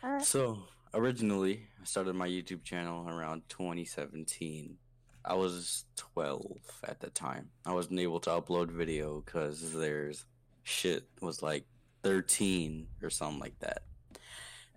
Right. 0.03 0.24
So 0.24 0.60
originally, 0.94 1.67
I 1.82 1.86
started 1.86 2.15
my 2.15 2.27
YouTube 2.27 2.63
channel 2.63 3.08
around 3.10 3.44
2017. 3.50 4.77
I 5.25 5.34
was 5.34 5.86
12 5.98 6.60
at 6.88 7.00
the 7.00 7.10
time. 7.10 7.50
I 7.65 7.74
wasn't 7.74 8.00
able 8.00 8.20
to 8.22 8.29
upload 8.29 8.72
video 8.72 9.22
because 9.25 9.74
there's 9.74 10.25
shit 10.63 11.08
was 11.22 11.41
like 11.41 11.65
13 12.03 12.88
or 13.01 13.10
something 13.10 13.39
like 13.39 13.58
that, 13.60 13.82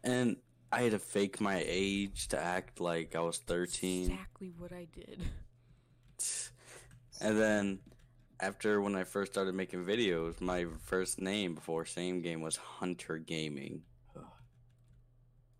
and 0.02 0.36
I 0.72 0.82
had 0.82 0.92
to 0.92 0.98
fake 0.98 1.40
my 1.40 1.62
age 1.66 2.28
to 2.28 2.40
act 2.40 2.80
like 2.80 3.14
I 3.14 3.20
was 3.20 3.38
13. 3.38 4.12
exactly 4.12 4.52
what 4.56 4.72
I 4.72 4.86
did. 4.92 5.22
And 7.20 7.38
then 7.38 7.78
after 8.42 8.80
when 8.80 8.94
I 8.96 9.04
first 9.04 9.32
started 9.32 9.54
making 9.54 9.84
videos, 9.84 10.40
my 10.40 10.66
first 10.84 11.20
name 11.20 11.54
before 11.54 11.84
same 11.84 12.20
game 12.22 12.40
was 12.40 12.56
Hunter 12.56 13.18
Gaming. 13.18 13.82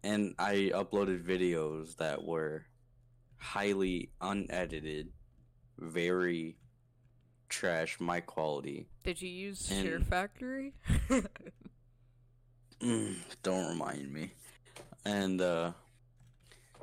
And 0.02 0.34
I 0.38 0.70
uploaded 0.74 1.22
videos 1.24 1.96
that 1.96 2.24
were 2.24 2.64
highly 3.36 4.10
unedited, 4.20 5.08
very 5.78 6.56
trash 7.50 8.00
my 8.00 8.20
quality. 8.20 8.88
Did 9.04 9.20
you 9.20 9.28
use 9.28 9.70
And- 9.70 9.86
Share 9.86 10.00
Factory? 10.00 10.74
Mm, 12.80 13.14
don't 13.42 13.68
remind 13.68 14.10
me. 14.10 14.32
And 15.04 15.38
uh 15.42 15.72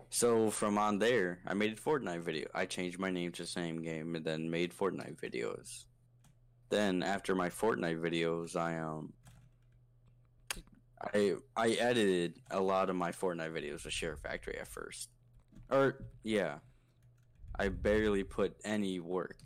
so 0.10 0.50
from 0.50 0.78
on 0.78 1.00
there, 1.00 1.40
I 1.46 1.54
made 1.54 1.74
a 1.74 1.76
Fortnite 1.76 2.22
video. 2.22 2.48
I 2.54 2.66
changed 2.66 3.00
my 3.00 3.12
name 3.12 3.32
to 3.34 3.46
same 3.46 3.82
game 3.82 4.16
and 4.16 4.26
then 4.26 4.50
made 4.50 4.74
Fortnite 4.74 5.20
videos. 5.20 5.86
Then 6.70 7.04
after 7.04 7.36
my 7.36 7.50
Fortnite 7.50 8.00
videos, 8.00 8.56
I 8.56 8.78
um 8.80 9.14
I 11.14 11.36
I 11.56 11.70
edited 11.72 12.36
a 12.52 12.60
lot 12.60 12.90
of 12.90 12.96
my 12.96 13.12
Fortnite 13.12 13.54
videos 13.54 13.84
with 13.84 13.94
Share 13.94 14.16
Factory 14.16 14.58
at 14.58 14.68
first. 14.68 15.10
Or 15.70 16.06
yeah. 16.24 16.60
I 17.60 17.70
barely 17.70 18.24
put 18.24 18.56
any 18.64 19.00
work. 19.00 19.38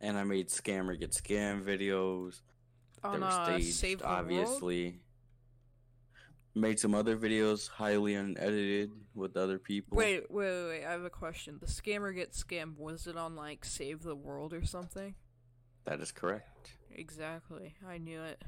And 0.00 0.16
I 0.16 0.24
made 0.24 0.48
scammer 0.48 0.98
get 0.98 1.12
scam 1.12 1.62
videos. 1.62 2.40
On 3.04 3.20
were 3.20 3.26
uh, 3.26 3.44
staged, 3.44 3.74
Save 3.74 3.98
the 4.00 4.06
World? 4.88 4.94
Made 6.54 6.78
some 6.78 6.94
other 6.94 7.16
videos, 7.16 7.68
highly 7.68 8.14
unedited, 8.14 8.90
with 9.14 9.36
other 9.38 9.58
people. 9.58 9.96
Wait, 9.96 10.30
wait, 10.30 10.50
wait, 10.50 10.68
wait, 10.68 10.84
I 10.84 10.92
have 10.92 11.04
a 11.04 11.10
question. 11.10 11.56
The 11.58 11.66
scammer 11.66 12.14
gets 12.14 12.42
scammed. 12.42 12.78
Was 12.78 13.06
it 13.06 13.16
on 13.16 13.36
like 13.36 13.64
Save 13.64 14.02
the 14.02 14.14
World 14.14 14.52
or 14.52 14.64
something? 14.64 15.14
That 15.84 16.00
is 16.00 16.12
correct. 16.12 16.76
Exactly. 16.94 17.74
I 17.88 17.96
knew 17.98 18.22
it. 18.22 18.42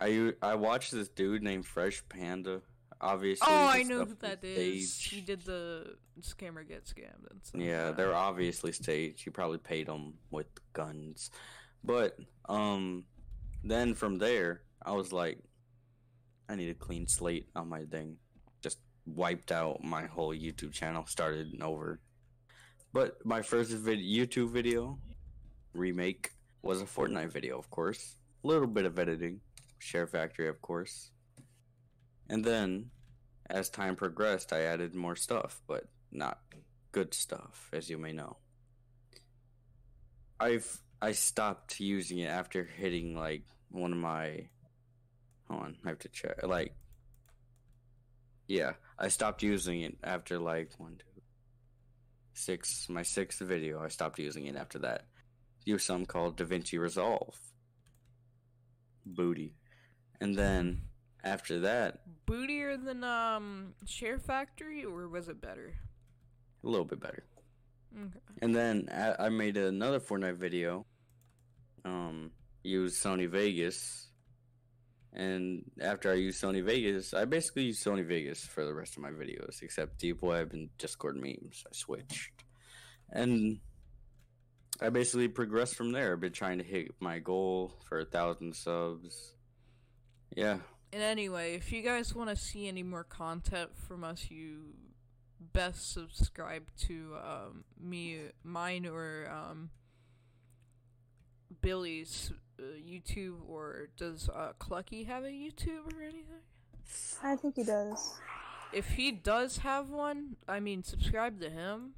I 0.00 0.32
I 0.40 0.54
watched 0.54 0.92
this 0.92 1.08
dude 1.08 1.42
named 1.42 1.66
Fresh 1.66 2.02
Panda. 2.08 2.62
Obviously, 3.00 3.46
Oh, 3.50 3.66
I 3.66 3.82
know 3.82 4.04
who 4.04 4.14
that 4.20 4.42
is. 4.42 4.96
He 4.98 5.20
did 5.20 5.42
the 5.44 5.96
scammer 6.20 6.66
get 6.66 6.84
scammed 6.86 7.30
and 7.30 7.40
stuff. 7.44 7.60
Yeah, 7.60 7.90
they're 7.90 8.14
obviously 8.14 8.72
staged. 8.72 9.26
You 9.26 9.32
probably 9.32 9.58
paid 9.58 9.88
them 9.88 10.14
with 10.30 10.46
guns, 10.72 11.30
but 11.84 12.16
um, 12.48 13.04
then 13.64 13.94
from 13.94 14.18
there, 14.18 14.62
I 14.86 14.92
was 14.92 15.12
like, 15.12 15.38
I 16.48 16.56
need 16.56 16.70
a 16.70 16.74
clean 16.74 17.06
slate 17.06 17.48
on 17.54 17.68
my 17.68 17.84
thing. 17.84 18.16
Just 18.62 18.78
wiped 19.06 19.52
out 19.52 19.82
my 19.82 20.06
whole 20.06 20.34
YouTube 20.34 20.72
channel, 20.72 21.06
started 21.06 21.60
over. 21.62 22.00
But 22.92 23.24
my 23.24 23.42
first 23.42 23.72
vid- 23.72 24.00
YouTube 24.00 24.50
video 24.50 24.98
remake 25.72 26.32
was 26.62 26.82
a 26.82 26.84
Fortnite 26.84 27.32
video, 27.32 27.58
of 27.58 27.70
course. 27.70 28.16
A 28.44 28.46
little 28.46 28.66
bit 28.66 28.84
of 28.84 28.98
editing, 28.98 29.40
Share 29.78 30.06
Factory, 30.06 30.48
of 30.48 30.60
course. 30.60 31.10
And 32.28 32.44
then, 32.44 32.90
as 33.48 33.68
time 33.68 33.96
progressed, 33.96 34.52
I 34.52 34.62
added 34.62 34.94
more 34.94 35.16
stuff, 35.16 35.60
but 35.66 35.84
not 36.10 36.40
good 36.92 37.14
stuff, 37.14 37.70
as 37.72 37.88
you 37.88 37.98
may 37.98 38.12
know. 38.12 38.36
I've 40.38 40.82
I 41.00 41.12
stopped 41.12 41.80
using 41.80 42.18
it 42.18 42.30
after 42.30 42.64
hitting 42.64 43.16
like 43.16 43.42
one 43.70 43.92
of 43.92 43.98
my 43.98 44.48
Hold 45.52 45.64
on, 45.64 45.76
I 45.84 45.88
have 45.90 45.98
to 45.98 46.08
check. 46.08 46.42
Like, 46.42 46.74
yeah, 48.48 48.72
I 48.98 49.08
stopped 49.08 49.42
using 49.42 49.82
it 49.82 49.98
after 50.02 50.38
like 50.38 50.70
one, 50.78 50.96
two, 50.98 51.20
six. 52.32 52.88
My 52.88 53.02
sixth 53.02 53.40
video, 53.40 53.82
I 53.82 53.88
stopped 53.88 54.18
using 54.18 54.46
it 54.46 54.56
after 54.56 54.78
that. 54.78 55.04
Use 55.66 55.84
some 55.84 56.06
called 56.06 56.38
DaVinci 56.38 56.78
Resolve. 56.78 57.36
Booty, 59.04 59.52
and 60.20 60.34
then 60.34 60.82
after 61.22 61.60
that, 61.60 62.00
Bootier 62.26 62.82
than 62.82 63.04
um 63.04 63.74
Share 63.84 64.18
Factory, 64.18 64.84
or 64.84 65.06
was 65.08 65.28
it 65.28 65.40
better? 65.42 65.74
a 66.64 66.68
little 66.68 66.86
bit 66.86 67.00
better. 67.00 67.24
Okay. 67.94 68.20
And 68.40 68.54
then 68.54 68.88
I, 68.90 69.26
I 69.26 69.28
made 69.28 69.56
another 69.56 70.00
Fortnite 70.00 70.36
video. 70.36 70.86
Um, 71.84 72.30
used 72.62 73.02
Sony 73.02 73.28
Vegas, 73.28 74.08
and 75.14 75.64
after 75.80 76.10
I 76.10 76.14
used 76.14 76.42
Sony 76.42 76.64
Vegas, 76.64 77.12
I 77.12 77.24
basically 77.26 77.64
used 77.64 77.84
Sony 77.84 78.06
Vegas 78.06 78.44
for 78.44 78.64
the 78.64 78.72
rest 78.72 78.96
of 78.96 79.02
my 79.02 79.10
videos, 79.10 79.62
except 79.62 79.98
Deep 79.98 80.22
Web 80.22 80.52
and 80.52 80.70
Discord 80.78 81.16
memes. 81.16 81.64
I 81.66 81.70
switched, 81.72 82.30
and 83.10 83.58
I 84.80 84.88
basically 84.88 85.28
progressed 85.28 85.76
from 85.76 85.92
there. 85.92 86.12
I've 86.12 86.20
been 86.20 86.32
trying 86.32 86.58
to 86.58 86.64
hit 86.64 86.92
my 86.98 87.18
goal 87.18 87.74
for 87.88 88.00
a 88.00 88.04
thousand 88.04 88.56
subs. 88.56 89.34
Yeah, 90.34 90.58
And 90.94 91.02
anyway, 91.02 91.54
if 91.56 91.72
you 91.72 91.82
guys 91.82 92.14
want 92.14 92.30
to 92.30 92.36
see 92.36 92.66
any 92.66 92.82
more 92.82 93.04
content 93.04 93.70
from 93.76 94.02
us, 94.02 94.30
you 94.30 94.72
best 95.52 95.92
subscribe 95.92 96.70
to 96.86 97.16
um, 97.22 97.64
me, 97.78 98.18
mine, 98.42 98.86
or 98.86 99.30
um, 99.30 99.70
Billy's 101.60 102.32
YouTube. 102.86 103.36
Or 103.48 103.88
does 103.96 104.28
uh, 104.28 104.52
Clucky 104.60 105.06
have 105.06 105.24
a 105.24 105.28
YouTube 105.28 105.92
or 105.96 106.02
anything? 106.02 106.42
I 107.22 107.36
think 107.36 107.56
he 107.56 107.64
does. 107.64 108.18
If 108.72 108.88
he 108.90 109.12
does 109.12 109.58
have 109.58 109.90
one, 109.90 110.36
I 110.48 110.60
mean, 110.60 110.82
subscribe 110.82 111.40
to 111.40 111.50
him. 111.50 111.92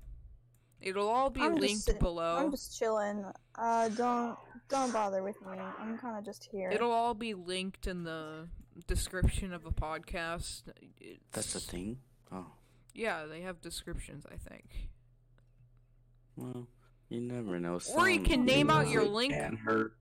It'll 0.80 1.08
all 1.08 1.30
be 1.30 1.40
I'm 1.40 1.54
linked 1.54 1.82
sitting- 1.84 2.00
below. 2.00 2.36
I'm 2.36 2.50
just 2.50 2.78
chilling. 2.78 3.24
Uh, 3.54 3.88
don't 3.90 4.36
don't 4.68 4.92
bother 4.92 5.22
with 5.22 5.40
me. 5.42 5.56
I'm 5.78 5.96
kind 5.98 6.18
of 6.18 6.24
just 6.24 6.44
here. 6.50 6.70
It'll 6.70 6.90
all 6.90 7.14
be 7.14 7.32
linked 7.34 7.86
in 7.86 8.02
the 8.04 8.48
description 8.86 9.52
of 9.52 9.62
the 9.62 9.70
podcast. 9.72 10.62
that's 11.32 11.52
the 11.52 11.60
thing. 11.60 11.98
Oh, 12.32 12.46
Yeah, 12.92 13.24
they 13.26 13.42
have 13.42 13.60
descriptions, 13.60 14.26
I 14.30 14.36
think. 14.36 14.90
well, 16.36 16.66
you 17.08 17.20
never 17.20 17.60
know. 17.60 17.78
Or 17.96 18.08
you 18.08 18.20
can 18.20 18.44
name 18.44 18.68
out 18.70 18.88
your 18.88 19.04
link. 19.04 19.32
Can 19.34 19.56
hurt. 19.56 19.94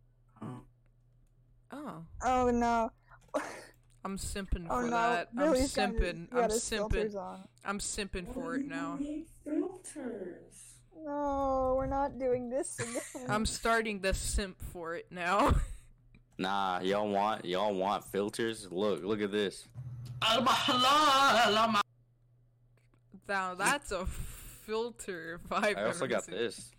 Oh, 1.85 2.03
Oh 2.23 2.49
no! 2.51 2.91
I'm 4.05 4.17
simping 4.17 4.67
Oh 4.69 4.81
for 4.81 4.83
no! 4.83 4.89
that. 4.91 5.29
I'm 5.37 5.43
Billy's 5.51 5.73
got 5.73 5.89
his- 5.91 5.99
simping. 6.01 6.27
I'm 6.33 6.49
filters 6.49 7.13
simping. 7.15 7.21
on. 7.21 7.47
I'm 7.65 7.79
simping 7.79 8.33
for 8.33 8.55
it 8.55 8.65
now. 8.67 8.97
Filters. 9.43 10.75
No, 11.05 11.75
we're 11.77 11.85
not 11.87 12.17
doing 12.19 12.49
this 12.49 12.79
again. 12.79 13.27
I'm 13.29 13.45
starting 13.45 13.99
the 13.99 14.13
simp 14.13 14.57
for 14.71 14.95
it 14.95 15.07
now. 15.11 15.53
Nah, 16.39 16.79
y'all 16.81 17.07
want 17.09 17.45
y'all 17.45 17.75
want 17.75 18.03
filters? 18.05 18.67
Look, 18.71 19.03
look 19.03 19.21
at 19.21 19.31
this. 19.31 19.67
now 23.27 23.53
that's 23.55 23.91
a 23.91 24.05
filter. 24.65 25.39
If 25.45 25.51
I've 25.51 25.77
I 25.77 25.83
also 25.85 26.05
ever 26.05 26.07
got 26.07 26.23
seen. 26.25 26.35
this. 26.35 26.71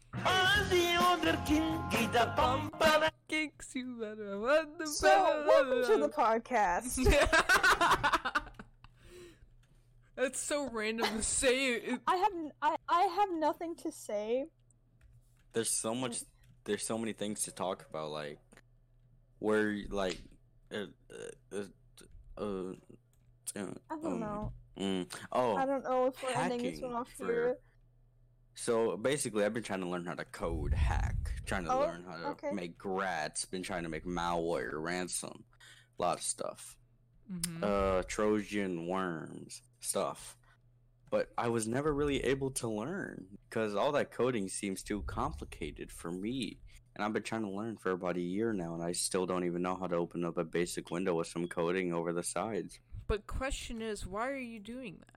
Kicks 3.28 3.74
you 3.74 3.96
better. 3.98 4.38
What 4.38 4.78
the 4.78 4.86
so, 4.86 5.44
welcome 5.46 5.94
to 5.94 6.00
the 6.02 6.08
podcast. 6.08 7.04
That's 10.16 10.40
so 10.40 10.68
random 10.70 11.06
to 11.16 11.22
say. 11.22 11.72
It, 11.72 12.00
I 12.06 12.16
have 12.16 12.32
n- 12.32 12.52
I, 12.62 12.76
I 12.88 13.02
have 13.02 13.28
nothing 13.32 13.74
to 13.76 13.90
say. 13.90 14.46
There's 15.52 15.70
so 15.70 15.94
much. 15.94 16.18
There's 16.64 16.86
so 16.86 16.96
many 16.98 17.12
things 17.12 17.42
to 17.44 17.50
talk 17.50 17.84
about. 17.88 18.10
Like, 18.10 18.38
where 19.38 19.76
like, 19.90 20.18
uh, 20.72 20.84
uh, 21.52 21.56
uh, 22.38 22.40
uh, 22.40 22.72
I 23.56 23.96
don't 23.96 24.04
um, 24.04 24.20
know. 24.20 24.52
Mm, 24.78 25.12
oh, 25.32 25.56
I 25.56 25.66
don't 25.66 25.82
know 25.82 26.06
if 26.06 26.22
we're 26.22 26.40
ending 26.40 26.62
this 26.62 26.80
one 26.80 26.92
off 26.92 27.08
for- 27.16 27.26
here. 27.26 27.56
So 28.54 28.96
basically, 28.96 29.44
I've 29.44 29.54
been 29.54 29.62
trying 29.62 29.80
to 29.80 29.88
learn 29.88 30.04
how 30.04 30.14
to 30.14 30.24
code 30.26 30.74
hack, 30.74 31.16
trying 31.46 31.64
to 31.64 31.72
Oh, 31.72 31.80
learn 31.80 32.04
how 32.08 32.16
to 32.16 32.26
okay. 32.30 32.50
make 32.52 32.78
grats, 32.78 33.48
been 33.50 33.62
trying 33.62 33.82
to 33.84 33.88
make 33.88 34.04
malware, 34.04 34.72
ransom, 34.74 35.44
a 35.98 36.02
lot 36.02 36.18
of 36.18 36.22
stuff. 36.22 36.76
Mhm. 37.32 37.62
uh 37.64 38.02
trojan 38.06 38.86
worms 38.86 39.62
stuff 39.80 40.36
but 41.08 41.30
i 41.38 41.48
was 41.48 41.66
never 41.66 41.90
really 41.94 42.22
able 42.22 42.50
to 42.50 42.68
learn 42.68 43.24
because 43.48 43.74
all 43.74 43.92
that 43.92 44.10
coding 44.10 44.46
seems 44.46 44.82
too 44.82 45.00
complicated 45.06 45.90
for 45.90 46.10
me 46.12 46.58
and 46.94 47.02
i've 47.02 47.14
been 47.14 47.22
trying 47.22 47.42
to 47.42 47.50
learn 47.50 47.78
for 47.78 47.92
about 47.92 48.18
a 48.18 48.20
year 48.20 48.52
now 48.52 48.74
and 48.74 48.82
i 48.82 48.92
still 48.92 49.24
don't 49.24 49.44
even 49.44 49.62
know 49.62 49.74
how 49.74 49.86
to 49.86 49.96
open 49.96 50.22
up 50.22 50.36
a 50.36 50.44
basic 50.44 50.90
window 50.90 51.14
with 51.14 51.26
some 51.26 51.48
coding 51.48 51.94
over 51.94 52.12
the 52.12 52.22
sides 52.22 52.78
But 53.06 53.26
question 53.26 53.80
is, 53.82 54.06
why 54.06 54.28
are 54.28 54.36
you 54.54 54.60
doing 54.60 54.98
that? 55.06 55.13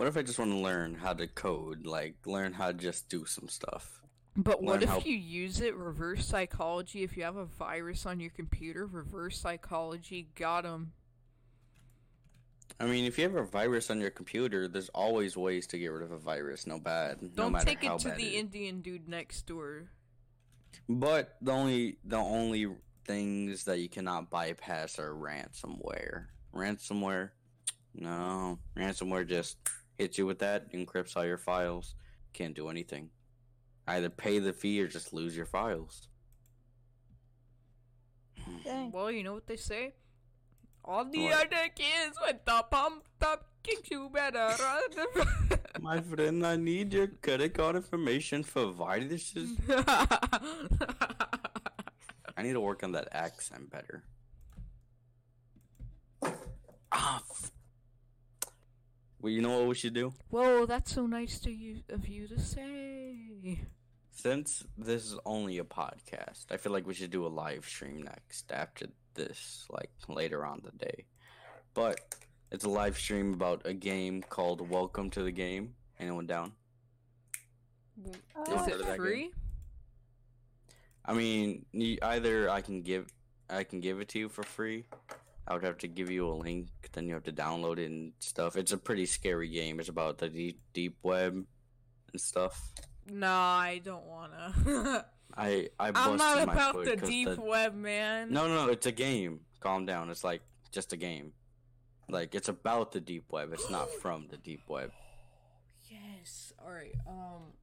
What 0.00 0.08
if 0.08 0.16
i 0.16 0.22
just 0.22 0.38
want 0.38 0.50
to 0.50 0.56
learn 0.56 0.94
how 0.94 1.12
to 1.12 1.26
code 1.26 1.84
like 1.84 2.14
learn 2.24 2.54
how 2.54 2.68
to 2.68 2.72
just 2.72 3.10
do 3.10 3.26
some 3.26 3.48
stuff 3.48 4.00
But 4.34 4.62
what 4.62 4.82
if 4.82 4.88
how- 4.88 5.00
you 5.04 5.14
use 5.14 5.60
it 5.60 5.74
reverse 5.76 6.24
psychology? 6.24 7.02
If 7.02 7.18
you 7.18 7.24
have 7.24 7.36
a 7.36 7.44
virus 7.44 8.06
on 8.06 8.18
your 8.18 8.30
computer, 8.30 8.86
reverse 8.86 9.36
psychology 9.38 10.28
got 10.34 10.64
him. 10.64 10.92
i 12.80 12.86
mean 12.86 13.04
if 13.04 13.18
you 13.18 13.24
have 13.24 13.34
a 13.34 13.44
virus 13.44 13.90
on 13.90 14.00
your 14.00 14.08
computer 14.10 14.68
there's 14.68 14.88
always 14.94 15.36
ways 15.36 15.66
to 15.66 15.78
get 15.78 15.88
rid 15.88 16.02
of 16.02 16.12
a 16.12 16.18
virus 16.18 16.66
no 16.66 16.78
bad 16.78 17.18
Don't 17.34 17.52
matter 17.52 17.66
take 17.66 17.84
it 17.84 17.98
to 17.98 18.08
the 18.08 18.36
it. 18.36 18.38
Indian 18.40 18.80
dude 18.80 19.06
next 19.06 19.46
door. 19.46 19.90
But 20.88 21.36
the 21.42 21.52
only 21.52 21.98
the 22.04 22.16
only 22.16 22.68
things 23.04 23.64
that 23.64 23.80
you 23.80 23.88
cannot 23.90 24.30
bypass 24.30 24.98
are 24.98 25.12
ransomware. 25.12 26.26
Ransomware, 26.54 27.30
no, 27.94 28.58
ransomware 28.76 29.26
just 29.28 29.56
hits 30.00 30.16
you 30.18 30.26
with 30.26 30.38
that, 30.38 30.72
encrypts 30.72 31.16
all 31.16 31.24
your 31.26 31.36
files, 31.38 31.94
can't 32.32 32.54
do 32.54 32.68
anything. 32.70 33.10
Either 33.86 34.08
pay 34.08 34.38
the 34.38 34.52
fee 34.52 34.80
or 34.80 34.88
just 34.88 35.12
lose 35.12 35.36
your 35.36 35.46
files. 35.46 36.08
Dang. 38.64 38.90
Well, 38.92 39.10
you 39.10 39.22
know 39.22 39.34
what 39.34 39.46
they 39.46 39.56
say? 39.56 39.94
All 40.84 41.04
the 41.04 41.24
What? 41.24 41.46
other 41.46 41.68
kids 41.74 42.16
with 42.26 42.36
the 42.46 42.64
pumped 42.70 43.22
up 43.22 43.46
kicks 43.62 43.90
you 43.90 44.08
better 44.12 44.54
run. 44.58 45.28
My 45.80 46.00
friend, 46.00 46.46
I 46.46 46.56
need 46.56 46.92
your 46.94 47.08
credit 47.08 47.52
card 47.54 47.76
information 47.76 48.42
for 48.42 48.70
viruses. 48.72 49.50
I 49.68 50.32
need 52.42 52.54
to 52.54 52.60
work 52.60 52.82
on 52.82 52.92
that 52.92 53.08
accent 53.12 53.70
better. 53.70 54.04
Ah. 56.92 57.22
f- 57.30 57.50
Well, 59.20 59.32
you 59.32 59.42
know 59.42 59.58
what 59.58 59.68
we 59.68 59.74
should 59.74 59.92
do? 59.94 60.14
Whoa, 60.30 60.64
that's 60.66 60.94
so 60.94 61.06
nice 61.06 61.38
to 61.40 61.50
you 61.50 61.82
of 61.90 62.08
you 62.08 62.26
to 62.28 62.40
say. 62.40 63.60
Since 64.10 64.64
this 64.78 65.04
is 65.04 65.18
only 65.26 65.58
a 65.58 65.64
podcast, 65.64 66.46
I 66.50 66.56
feel 66.56 66.72
like 66.72 66.86
we 66.86 66.94
should 66.94 67.10
do 67.10 67.26
a 67.26 67.28
live 67.28 67.66
stream 67.66 68.02
next 68.02 68.50
after 68.50 68.86
this, 69.14 69.66
like 69.70 69.90
later 70.08 70.44
on 70.46 70.62
the 70.64 70.72
day. 70.72 71.04
But 71.74 72.00
it's 72.50 72.64
a 72.64 72.68
live 72.70 72.96
stream 72.98 73.34
about 73.34 73.62
a 73.66 73.74
game 73.74 74.22
called 74.22 74.68
Welcome 74.68 75.10
to 75.10 75.22
the 75.22 75.30
Game. 75.32 75.74
Anyone 75.98 76.26
down? 76.26 76.52
Uh, 78.34 78.42
Is 78.54 78.68
it 78.68 78.78
that 78.78 78.86
game? 78.86 78.96
free? 78.96 79.30
I 81.04 81.12
mean, 81.12 81.66
either 81.74 82.48
I 82.48 82.62
can 82.62 82.80
give 82.82 83.06
I 83.50 83.64
can 83.64 83.80
give 83.80 84.00
it 84.00 84.08
to 84.10 84.18
you 84.18 84.28
for 84.30 84.44
free. 84.44 84.84
I 85.50 85.54
would 85.54 85.64
have 85.64 85.78
to 85.78 85.88
give 85.88 86.12
you 86.12 86.28
a 86.28 86.32
link, 86.32 86.68
then 86.92 87.08
you 87.08 87.14
have 87.14 87.24
to 87.24 87.32
download 87.32 87.78
it 87.78 87.90
and 87.90 88.12
stuff. 88.20 88.54
It's 88.54 88.70
a 88.70 88.78
pretty 88.78 89.04
scary 89.04 89.48
game. 89.48 89.80
It's 89.80 89.88
about 89.88 90.18
the 90.18 90.28
deep, 90.28 90.60
deep 90.72 90.96
web 91.02 91.44
and 92.12 92.20
stuff. 92.20 92.70
No, 93.10 93.32
I 93.32 93.80
don't 93.84 94.04
wanna. 94.06 95.06
I 95.36 95.70
I 95.76 95.90
I'm 95.92 96.16
not 96.16 96.40
about 96.44 96.84
the 96.84 96.94
deep 96.94 97.30
the- 97.30 97.40
web, 97.40 97.74
man. 97.74 98.32
No, 98.32 98.46
no, 98.46 98.66
no, 98.66 98.70
it's 98.70 98.86
a 98.86 98.92
game. 98.92 99.40
Calm 99.58 99.86
down. 99.86 100.08
It's 100.08 100.22
like 100.22 100.42
just 100.70 100.92
a 100.92 100.96
game. 100.96 101.32
Like 102.08 102.36
it's 102.36 102.48
about 102.48 102.92
the 102.92 103.00
deep 103.00 103.24
web. 103.32 103.52
It's 103.52 103.68
not 103.70 103.90
from 104.00 104.28
the 104.30 104.36
deep 104.36 104.62
web. 104.68 104.92
Yes. 105.90 106.52
All 106.64 106.70
right. 106.70 106.94
Um, 107.08 107.54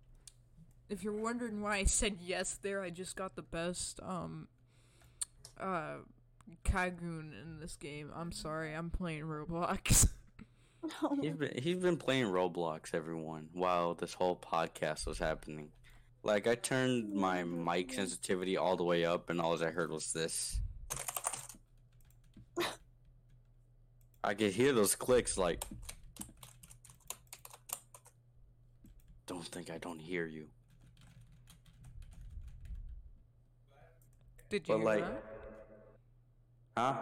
if 0.90 1.06
you're 1.06 1.14
wondering 1.14 1.62
why 1.62 1.78
I 1.78 1.84
said 1.86 2.18
yes 2.22 2.60
there, 2.62 2.82
I 2.82 2.90
just 2.90 3.16
got 3.16 3.38
the 3.38 3.44
best 3.44 4.02
um, 4.04 4.50
uh, 5.58 6.00
Kagoon 6.64 7.32
in 7.42 7.60
this 7.60 7.76
game. 7.76 8.12
I'm 8.16 8.32
sorry. 8.32 8.74
I'm 8.74 8.90
playing 8.90 9.24
Roblox. 9.24 10.10
He's 11.22 11.34
been 11.36 11.52
he's 11.62 11.78
been 11.78 11.98
playing 11.98 12.28
Roblox, 12.28 12.94
everyone, 12.94 13.50
while 13.52 13.94
this 13.94 14.14
whole 14.14 14.38
podcast 14.38 15.06
was 15.06 15.18
happening. 15.18 15.70
Like 16.24 16.48
I 16.48 16.56
turned 16.56 17.14
my 17.14 17.44
mic 17.44 17.92
sensitivity 17.94 18.56
all 18.58 18.78
the 18.78 18.84
way 18.84 19.04
up, 19.04 19.30
and 19.30 19.42
all 19.42 19.62
I 19.62 19.70
heard 19.72 19.92
was 19.92 20.14
this. 20.14 20.62
I 24.24 24.34
could 24.34 24.52
hear 24.54 24.72
those 24.72 24.96
clicks 24.96 25.38
like. 25.38 25.66
Don't 29.26 29.46
think 29.46 29.70
I 29.70 29.78
don't 29.78 30.00
hear 30.00 30.26
you. 30.26 30.48
Did 34.50 34.68
you 34.68 34.74
But 34.74 34.78
hear 34.78 34.86
like, 34.86 35.04
that? 35.04 35.24
Huh? 36.78 36.94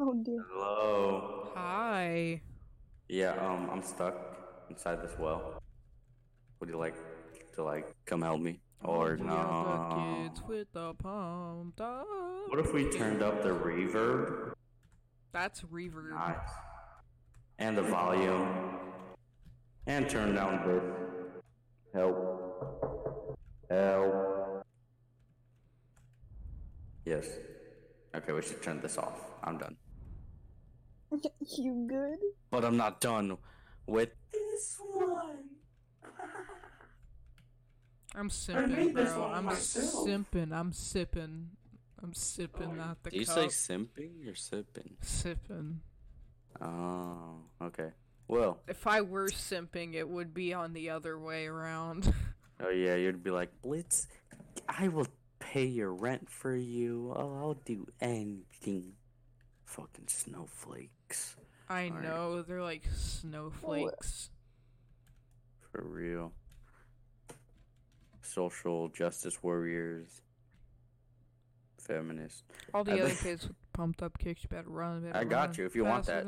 Oh 0.00 0.14
dear. 0.24 0.44
Hello. 0.50 1.52
Hi. 1.54 2.40
Yeah, 3.08 3.32
um, 3.32 3.68
I'm 3.70 3.82
stuck 3.82 4.16
inside 4.70 5.02
this 5.02 5.12
well. 5.18 5.62
Would 6.60 6.70
you 6.70 6.78
like 6.78 6.96
to 7.54 7.62
like 7.62 7.94
come 8.06 8.22
help 8.22 8.40
me 8.40 8.60
or 8.82 9.16
We 9.20 9.26
no? 9.26 9.34
the 9.34 10.28
kids 10.28 10.42
with 10.48 10.68
the 10.72 10.94
pumped. 10.94 11.80
What 11.80 12.58
if 12.58 12.72
we 12.72 12.88
turned 12.90 13.22
up 13.22 13.42
the 13.42 13.50
reverb? 13.50 14.54
That's 15.32 15.60
reverb. 15.62 16.10
Nice. 16.14 16.36
And 17.58 17.76
the 17.76 17.82
volume. 17.82 18.78
And 19.86 20.08
turn 20.08 20.34
down 20.34 20.66
this. 20.66 20.82
Help. 21.94 23.36
Help. 23.68 24.64
Yes. 27.04 27.26
Okay, 28.14 28.32
we 28.32 28.42
should 28.42 28.62
turn 28.62 28.80
this 28.80 28.98
off. 28.98 29.18
I'm 29.42 29.58
done. 29.58 29.76
you 31.58 31.86
good? 31.88 32.18
But 32.50 32.64
I'm 32.64 32.76
not 32.76 33.00
done 33.00 33.36
with 33.86 34.10
This 34.32 34.78
one. 34.92 35.38
I'm 38.14 38.26
made 38.26 38.30
simping, 38.32 38.94
this 38.94 39.12
bro. 39.12 39.24
I'm 39.24 39.44
myself. 39.46 40.06
simping. 40.06 40.52
I'm 40.52 40.72
sipping. 40.72 41.48
I'm 42.02 42.12
sipping 42.14 42.78
out 42.80 43.02
the 43.02 43.10
Do 43.10 43.18
you 43.18 43.26
cup. 43.26 43.50
say 43.50 43.74
simping 43.74 44.28
or 44.30 44.34
sipping? 44.34 44.96
sipping. 45.00 45.80
Oh, 46.60 47.36
okay. 47.62 47.90
Well, 48.28 48.60
If 48.68 48.86
I 48.86 49.00
were 49.02 49.28
simping, 49.28 49.94
it 49.94 50.08
would 50.08 50.34
be 50.34 50.52
on 50.52 50.72
the 50.74 50.90
other 50.90 51.18
way 51.18 51.46
around. 51.46 52.12
oh 52.60 52.70
yeah, 52.70 52.96
you'd 52.96 53.22
be 53.22 53.30
like, 53.30 53.50
Blitz, 53.62 54.08
I 54.68 54.88
will 54.88 55.06
pay 55.52 55.64
your 55.66 55.92
rent 55.92 56.30
for 56.30 56.56
you. 56.56 57.12
Oh, 57.14 57.36
I'll 57.38 57.54
do 57.66 57.86
anything. 58.00 58.92
Fucking 59.66 60.06
snowflakes. 60.08 61.36
I 61.68 61.88
Alright. 61.88 62.02
know 62.02 62.40
they're 62.42 62.62
like 62.62 62.84
snowflakes. 62.96 64.30
For 65.70 65.82
real. 65.84 66.32
Social 68.22 68.88
justice 68.88 69.42
warriors. 69.42 70.22
Feminists. 71.78 72.44
All 72.72 72.84
the 72.84 72.92
I 72.92 73.00
other 73.00 73.08
bet- 73.08 73.18
kids 73.22 73.46
with 73.48 73.56
pumped 73.74 74.02
up 74.02 74.16
kicks, 74.18 74.42
you 74.44 74.48
better 74.48 74.70
run. 74.70 75.02
Better 75.02 75.18
I 75.18 75.24
got 75.24 75.48
run 75.48 75.54
you 75.58 75.66
if 75.66 75.76
you 75.76 75.84
want 75.84 76.06
that. 76.06 76.26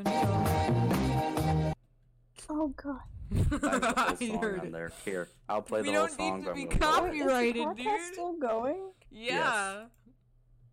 Oh 2.51 2.69
god. 2.77 2.99
you 3.31 3.45
go. 3.45 3.57
That 3.59 3.75
is 4.13 4.19
the 4.19 4.27
I 4.27 4.29
song 4.29 4.43
heard 4.43 4.61
on 4.61 4.67
it. 4.67 4.73
there. 4.73 4.93
Here, 5.05 5.29
I'll 5.49 5.63
play 5.63 5.81
We 5.83 5.93
the 5.93 5.95
whole 5.99 6.07
don't 6.09 6.17
song. 6.17 6.39
need 6.41 6.47
to 6.47 6.55
be 6.55 6.63
I'm 6.63 6.69
gonna- 6.69 6.79
copy- 6.79 7.09
Wait, 7.11 7.17
is 7.17 7.23
Copyrighted, 7.27 7.55
the 7.55 7.61
podcast 7.61 7.77
dude. 8.07 8.13
still 8.13 8.33
going? 8.39 8.91
Yeah. 9.15 9.85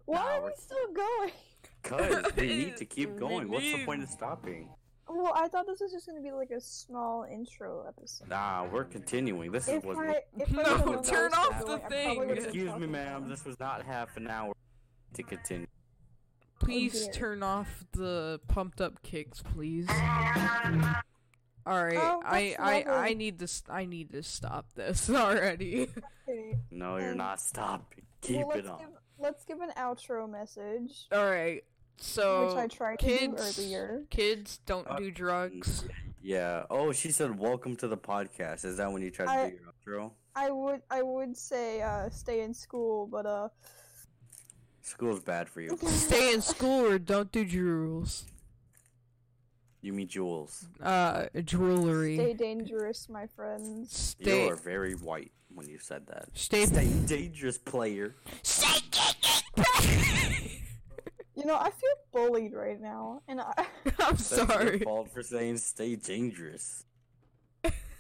Why 0.06 0.16
Nah, 0.16 0.22
are 0.38 0.42
we're- 0.42 0.54
still 0.58 0.94
going? 0.94 1.32
Cause 1.84 2.24
we 2.38 2.48
need 2.58 2.78
to 2.78 2.86
keep 2.86 3.12
We 3.12 3.20
going. 3.20 3.50
What's 3.50 3.72
the 3.72 3.86
point 3.86 4.04
of 4.04 4.10
stopping? 4.10 4.70
Well, 5.10 5.34
I 5.36 5.48
thought 5.48 5.66
this 5.68 5.80
was 5.82 5.92
just 5.92 6.08
gonna 6.08 6.22
be 6.22 6.32
like 6.32 6.52
a 6.52 6.62
small 6.62 7.26
intro 7.32 7.86
episode. 7.88 8.30
Nah, 8.30 8.66
we're 8.72 8.86
continuing. 8.86 9.52
This 9.52 9.68
is 9.68 9.76
If 9.76 9.84
what. 9.84 9.98
I, 9.98 10.22
if 10.38 10.58
I 10.58 10.62
No, 10.62 10.64
didn't 10.78 10.86
know 10.86 10.92
that 11.02 11.04
turn 11.06 11.34
off 11.34 11.60
the 11.60 11.66
going, 11.66 11.78
I 11.78 11.80
probably 11.80 11.98
thing. 11.98 12.18
would've 12.20 12.36
been 12.36 12.44
Excuse 12.46 12.64
me, 12.66 12.70
talking 12.72 12.92
ma'am. 12.92 13.30
This 13.30 13.44
was 13.46 13.60
not 13.60 13.84
half 13.84 14.16
an 14.18 14.28
hour 14.28 14.54
to 15.16 15.24
continue. 15.24 15.68
Please 16.60 17.06
dear. 17.06 17.14
turn 17.14 17.44
off 17.44 17.84
the 17.94 18.40
pumped 18.48 18.80
up 18.80 19.02
kicks, 19.04 19.42
please. 19.42 19.88
All 19.90 21.84
right, 21.84 21.98
Oh, 21.98 22.22
I 22.26 22.56
that's 22.58 22.60
I 22.90 23.08
I 23.10 23.14
need 23.14 23.38
to 23.40 23.44
s- 23.44 23.64
I 23.70 23.86
need 23.86 24.12
to 24.14 24.24
stop 24.24 24.68
this 24.76 25.10
already. 25.12 25.90
it. 26.28 26.56
No, 26.72 26.98
you're 26.98 27.14
not 27.16 27.42
stopping. 27.42 28.06
Keep 28.22 28.48
well, 28.48 28.52
it 28.52 28.56
let's 28.66 28.68
on. 28.70 28.78
Give, 28.80 28.88
let's 29.20 29.44
give 29.46 29.60
an 29.62 29.72
outro 29.78 30.30
message, 30.30 31.08
All 31.12 31.26
right, 31.30 31.64
so 31.98 32.48
which 32.48 32.56
I 32.58 32.68
tried 32.68 33.00
to 33.00 33.06
kids, 33.06 33.56
do 33.56 33.62
earlier. 33.64 34.04
kids 34.10 34.60
don't 34.66 34.88
Uh, 34.90 34.98
do 34.98 35.12
drugs. 35.12 35.84
Yeah. 36.22 36.66
Oh, 36.70 36.92
she 36.92 37.12
said, 37.12 37.38
"Welcome 37.40 37.76
to 37.78 37.88
the 37.88 37.98
podcast." 37.98 38.64
Is 38.64 38.78
that 38.78 38.92
when 38.92 39.02
you 39.02 39.10
tried 39.10 39.26
to 39.26 39.32
I- 39.32 39.50
do 39.50 39.56
your 39.56 39.74
outro? 40.06 40.12
I 40.36 40.50
would 40.52 40.82
I 40.90 41.02
would 41.02 41.36
say 41.36 41.82
uh, 41.82 42.10
stay 42.10 42.42
in 42.42 42.54
school, 42.54 43.08
but 43.08 43.26
uh, 43.26 43.50
School's 44.82 45.20
bad 45.20 45.50
for 45.50 45.62
you. 45.62 45.78
Stay 45.88 46.34
in 46.34 46.42
school 46.42 46.86
or 46.86 46.98
don't 47.00 47.32
do 47.32 47.44
jewels. 47.44 48.26
You 49.82 49.94
mean 49.94 50.08
jewels? 50.08 50.68
Uh, 50.82 51.26
jewelry. 51.44 52.16
stay 52.16 52.34
dangerous, 52.34 53.10
my 53.10 53.26
friends. 53.28 53.98
Stay. 53.98 54.46
You're 54.46 54.56
very 54.56 54.94
white 54.94 55.32
when 55.56 55.68
you 55.68 55.80
said 55.80 56.08
that. 56.08 56.26
Stay. 56.34 56.66
Stay 56.66 56.88
dangerous, 57.06 57.58
player. 57.58 58.16
Stay. 58.44 58.80
You 61.36 61.46
know, 61.46 61.56
I 61.56 61.72
feel 61.72 61.90
bullied 62.12 62.54
right 62.54 62.80
now, 62.80 63.22
and 63.28 63.42
I 63.42 63.54
I'm 63.86 64.16
That's 64.16 64.32
your 64.32 64.48
sorry. 64.48 64.80
fault 64.80 65.10
for 65.12 65.24
saying 65.24 65.58
stay 65.58 65.96
dangerous. 65.96 66.84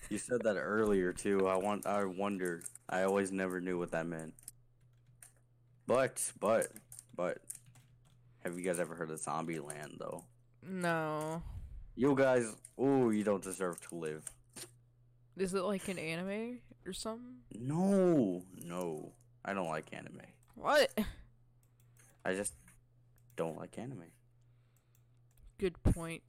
you 0.09 0.17
said 0.17 0.43
that 0.43 0.57
earlier 0.57 1.11
too. 1.13 1.47
I 1.47 1.55
want. 1.57 1.87
I 1.87 2.03
wondered. 2.03 2.65
I 2.89 3.03
always 3.03 3.31
never 3.31 3.59
knew 3.59 3.79
what 3.79 3.91
that 3.91 4.05
meant. 4.05 4.33
But, 5.87 6.31
but, 6.39 6.67
but, 7.15 7.39
have 8.43 8.57
you 8.57 8.63
guys 8.63 8.79
ever 8.79 8.95
heard 8.95 9.09
of 9.09 9.19
Zombie 9.19 9.59
Land 9.59 9.95
though? 9.99 10.23
No. 10.63 11.41
You 11.95 12.15
guys, 12.15 12.55
ooh, 12.79 13.11
you 13.11 13.23
don't 13.23 13.43
deserve 13.43 13.81
to 13.89 13.95
live. 13.95 14.23
Is 15.37 15.53
it 15.53 15.61
like 15.63 15.87
an 15.87 15.97
anime 15.97 16.59
or 16.85 16.93
something? 16.93 17.37
No, 17.57 18.43
no, 18.63 19.13
I 19.45 19.53
don't 19.53 19.69
like 19.69 19.87
anime. 19.93 20.21
What? 20.55 20.91
I 22.25 22.33
just 22.33 22.53
don't 23.35 23.57
like 23.57 23.77
anime. 23.77 24.03
Good 25.57 25.81
point. 25.83 26.21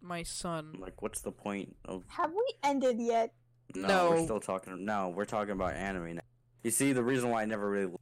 My 0.00 0.22
son. 0.22 0.76
Like, 0.78 1.00
what's 1.00 1.20
the 1.22 1.32
point 1.32 1.74
of? 1.86 2.04
have 2.08 2.30
we 2.32 2.44
ended 2.62 2.96
yet? 3.00 3.32
No, 3.74 3.88
No. 3.88 4.10
we're 4.10 4.24
still 4.24 4.40
talking. 4.40 4.84
No, 4.84 5.08
we're 5.08 5.24
talking 5.24 5.52
about 5.52 5.74
anime 5.74 6.16
now. 6.16 6.22
You 6.62 6.70
see, 6.70 6.92
the 6.92 7.02
reason 7.02 7.30
why 7.30 7.42
I 7.42 7.44
never 7.46 7.68
really. 7.68 7.92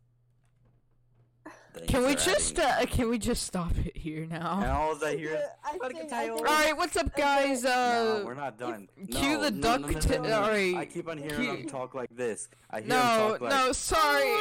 Thanks 1.74 1.90
Can 1.90 2.04
we 2.04 2.14
just 2.14 2.58
uh, 2.58 2.84
can 2.86 3.08
we 3.08 3.18
just 3.18 3.44
stop 3.44 3.72
it 3.84 3.96
here 3.96 4.22
And 4.24 4.30
now? 4.32 4.78
all 4.80 4.94
that 4.96 5.18
here. 5.18 5.42
I 5.64 5.78
Fucking 5.78 5.96
think, 6.00 6.12
I 6.12 6.26
think 6.28 6.38
All 6.38 6.44
right, 6.44 6.76
what's 6.76 6.96
up, 6.98 7.16
guys? 7.16 7.64
no, 7.64 7.70
Uh, 7.70 8.24
we're 8.26 8.34
not 8.34 8.58
done. 8.58 8.88
cue 9.10 9.34
No, 9.38 9.40
the 9.40 9.50
no, 9.50 9.60
duck 9.62 9.80
No, 9.80 9.88
no, 9.88 9.92
no, 9.98 10.16
no, 10.22 10.28
no. 10.28 10.42
alright, 10.42 10.76
I 10.76 10.84
keep 10.84 11.08
on 11.08 11.16
hearing 11.18 11.34
cue- 11.34 11.50
him 11.56 11.66
talk 11.68 11.94
like 11.94 12.14
this. 12.14 12.48
I 12.70 12.76
hear 12.76 12.82
him 12.84 12.88
no, 12.90 13.28
talk 13.30 13.40
like. 13.40 13.50
no, 13.52 13.72
sorry, 13.72 14.34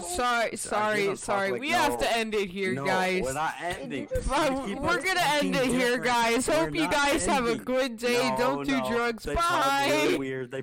sorry, 0.00 0.56
sorry, 0.56 1.16
sorry. 1.16 1.50
like- 1.52 1.60
we 1.60 1.68
have 1.70 1.98
to 1.98 2.16
end 2.16 2.34
it 2.34 2.48
here, 2.50 2.72
no, 2.72 2.84
guys. 2.86 3.22
we're 3.22 3.32
not 3.34 3.54
ending. 3.62 4.08
just- 4.08 4.26
You 4.26 4.32
Well, 4.32 4.66
keep 4.66 4.78
we're 4.80 5.02
gonna 5.02 5.20
end 5.20 5.54
speaking 5.54 5.54
it 5.54 5.66
here, 5.78 5.98
guys. 5.98 6.48
We're 6.48 6.54
Hope 6.64 6.74
you 6.74 6.82
not 6.82 6.92
guys 6.92 7.26
have 7.26 7.46
a 7.46 7.56
good 7.56 7.98
day. 7.98 8.28
No, 8.30 8.36
Don't 8.38 8.66
do 8.66 8.80
drugs. 8.88 9.24
they 9.24 9.34
Bye. 9.34 10.16
weird. 10.18 10.50
They 10.50 10.58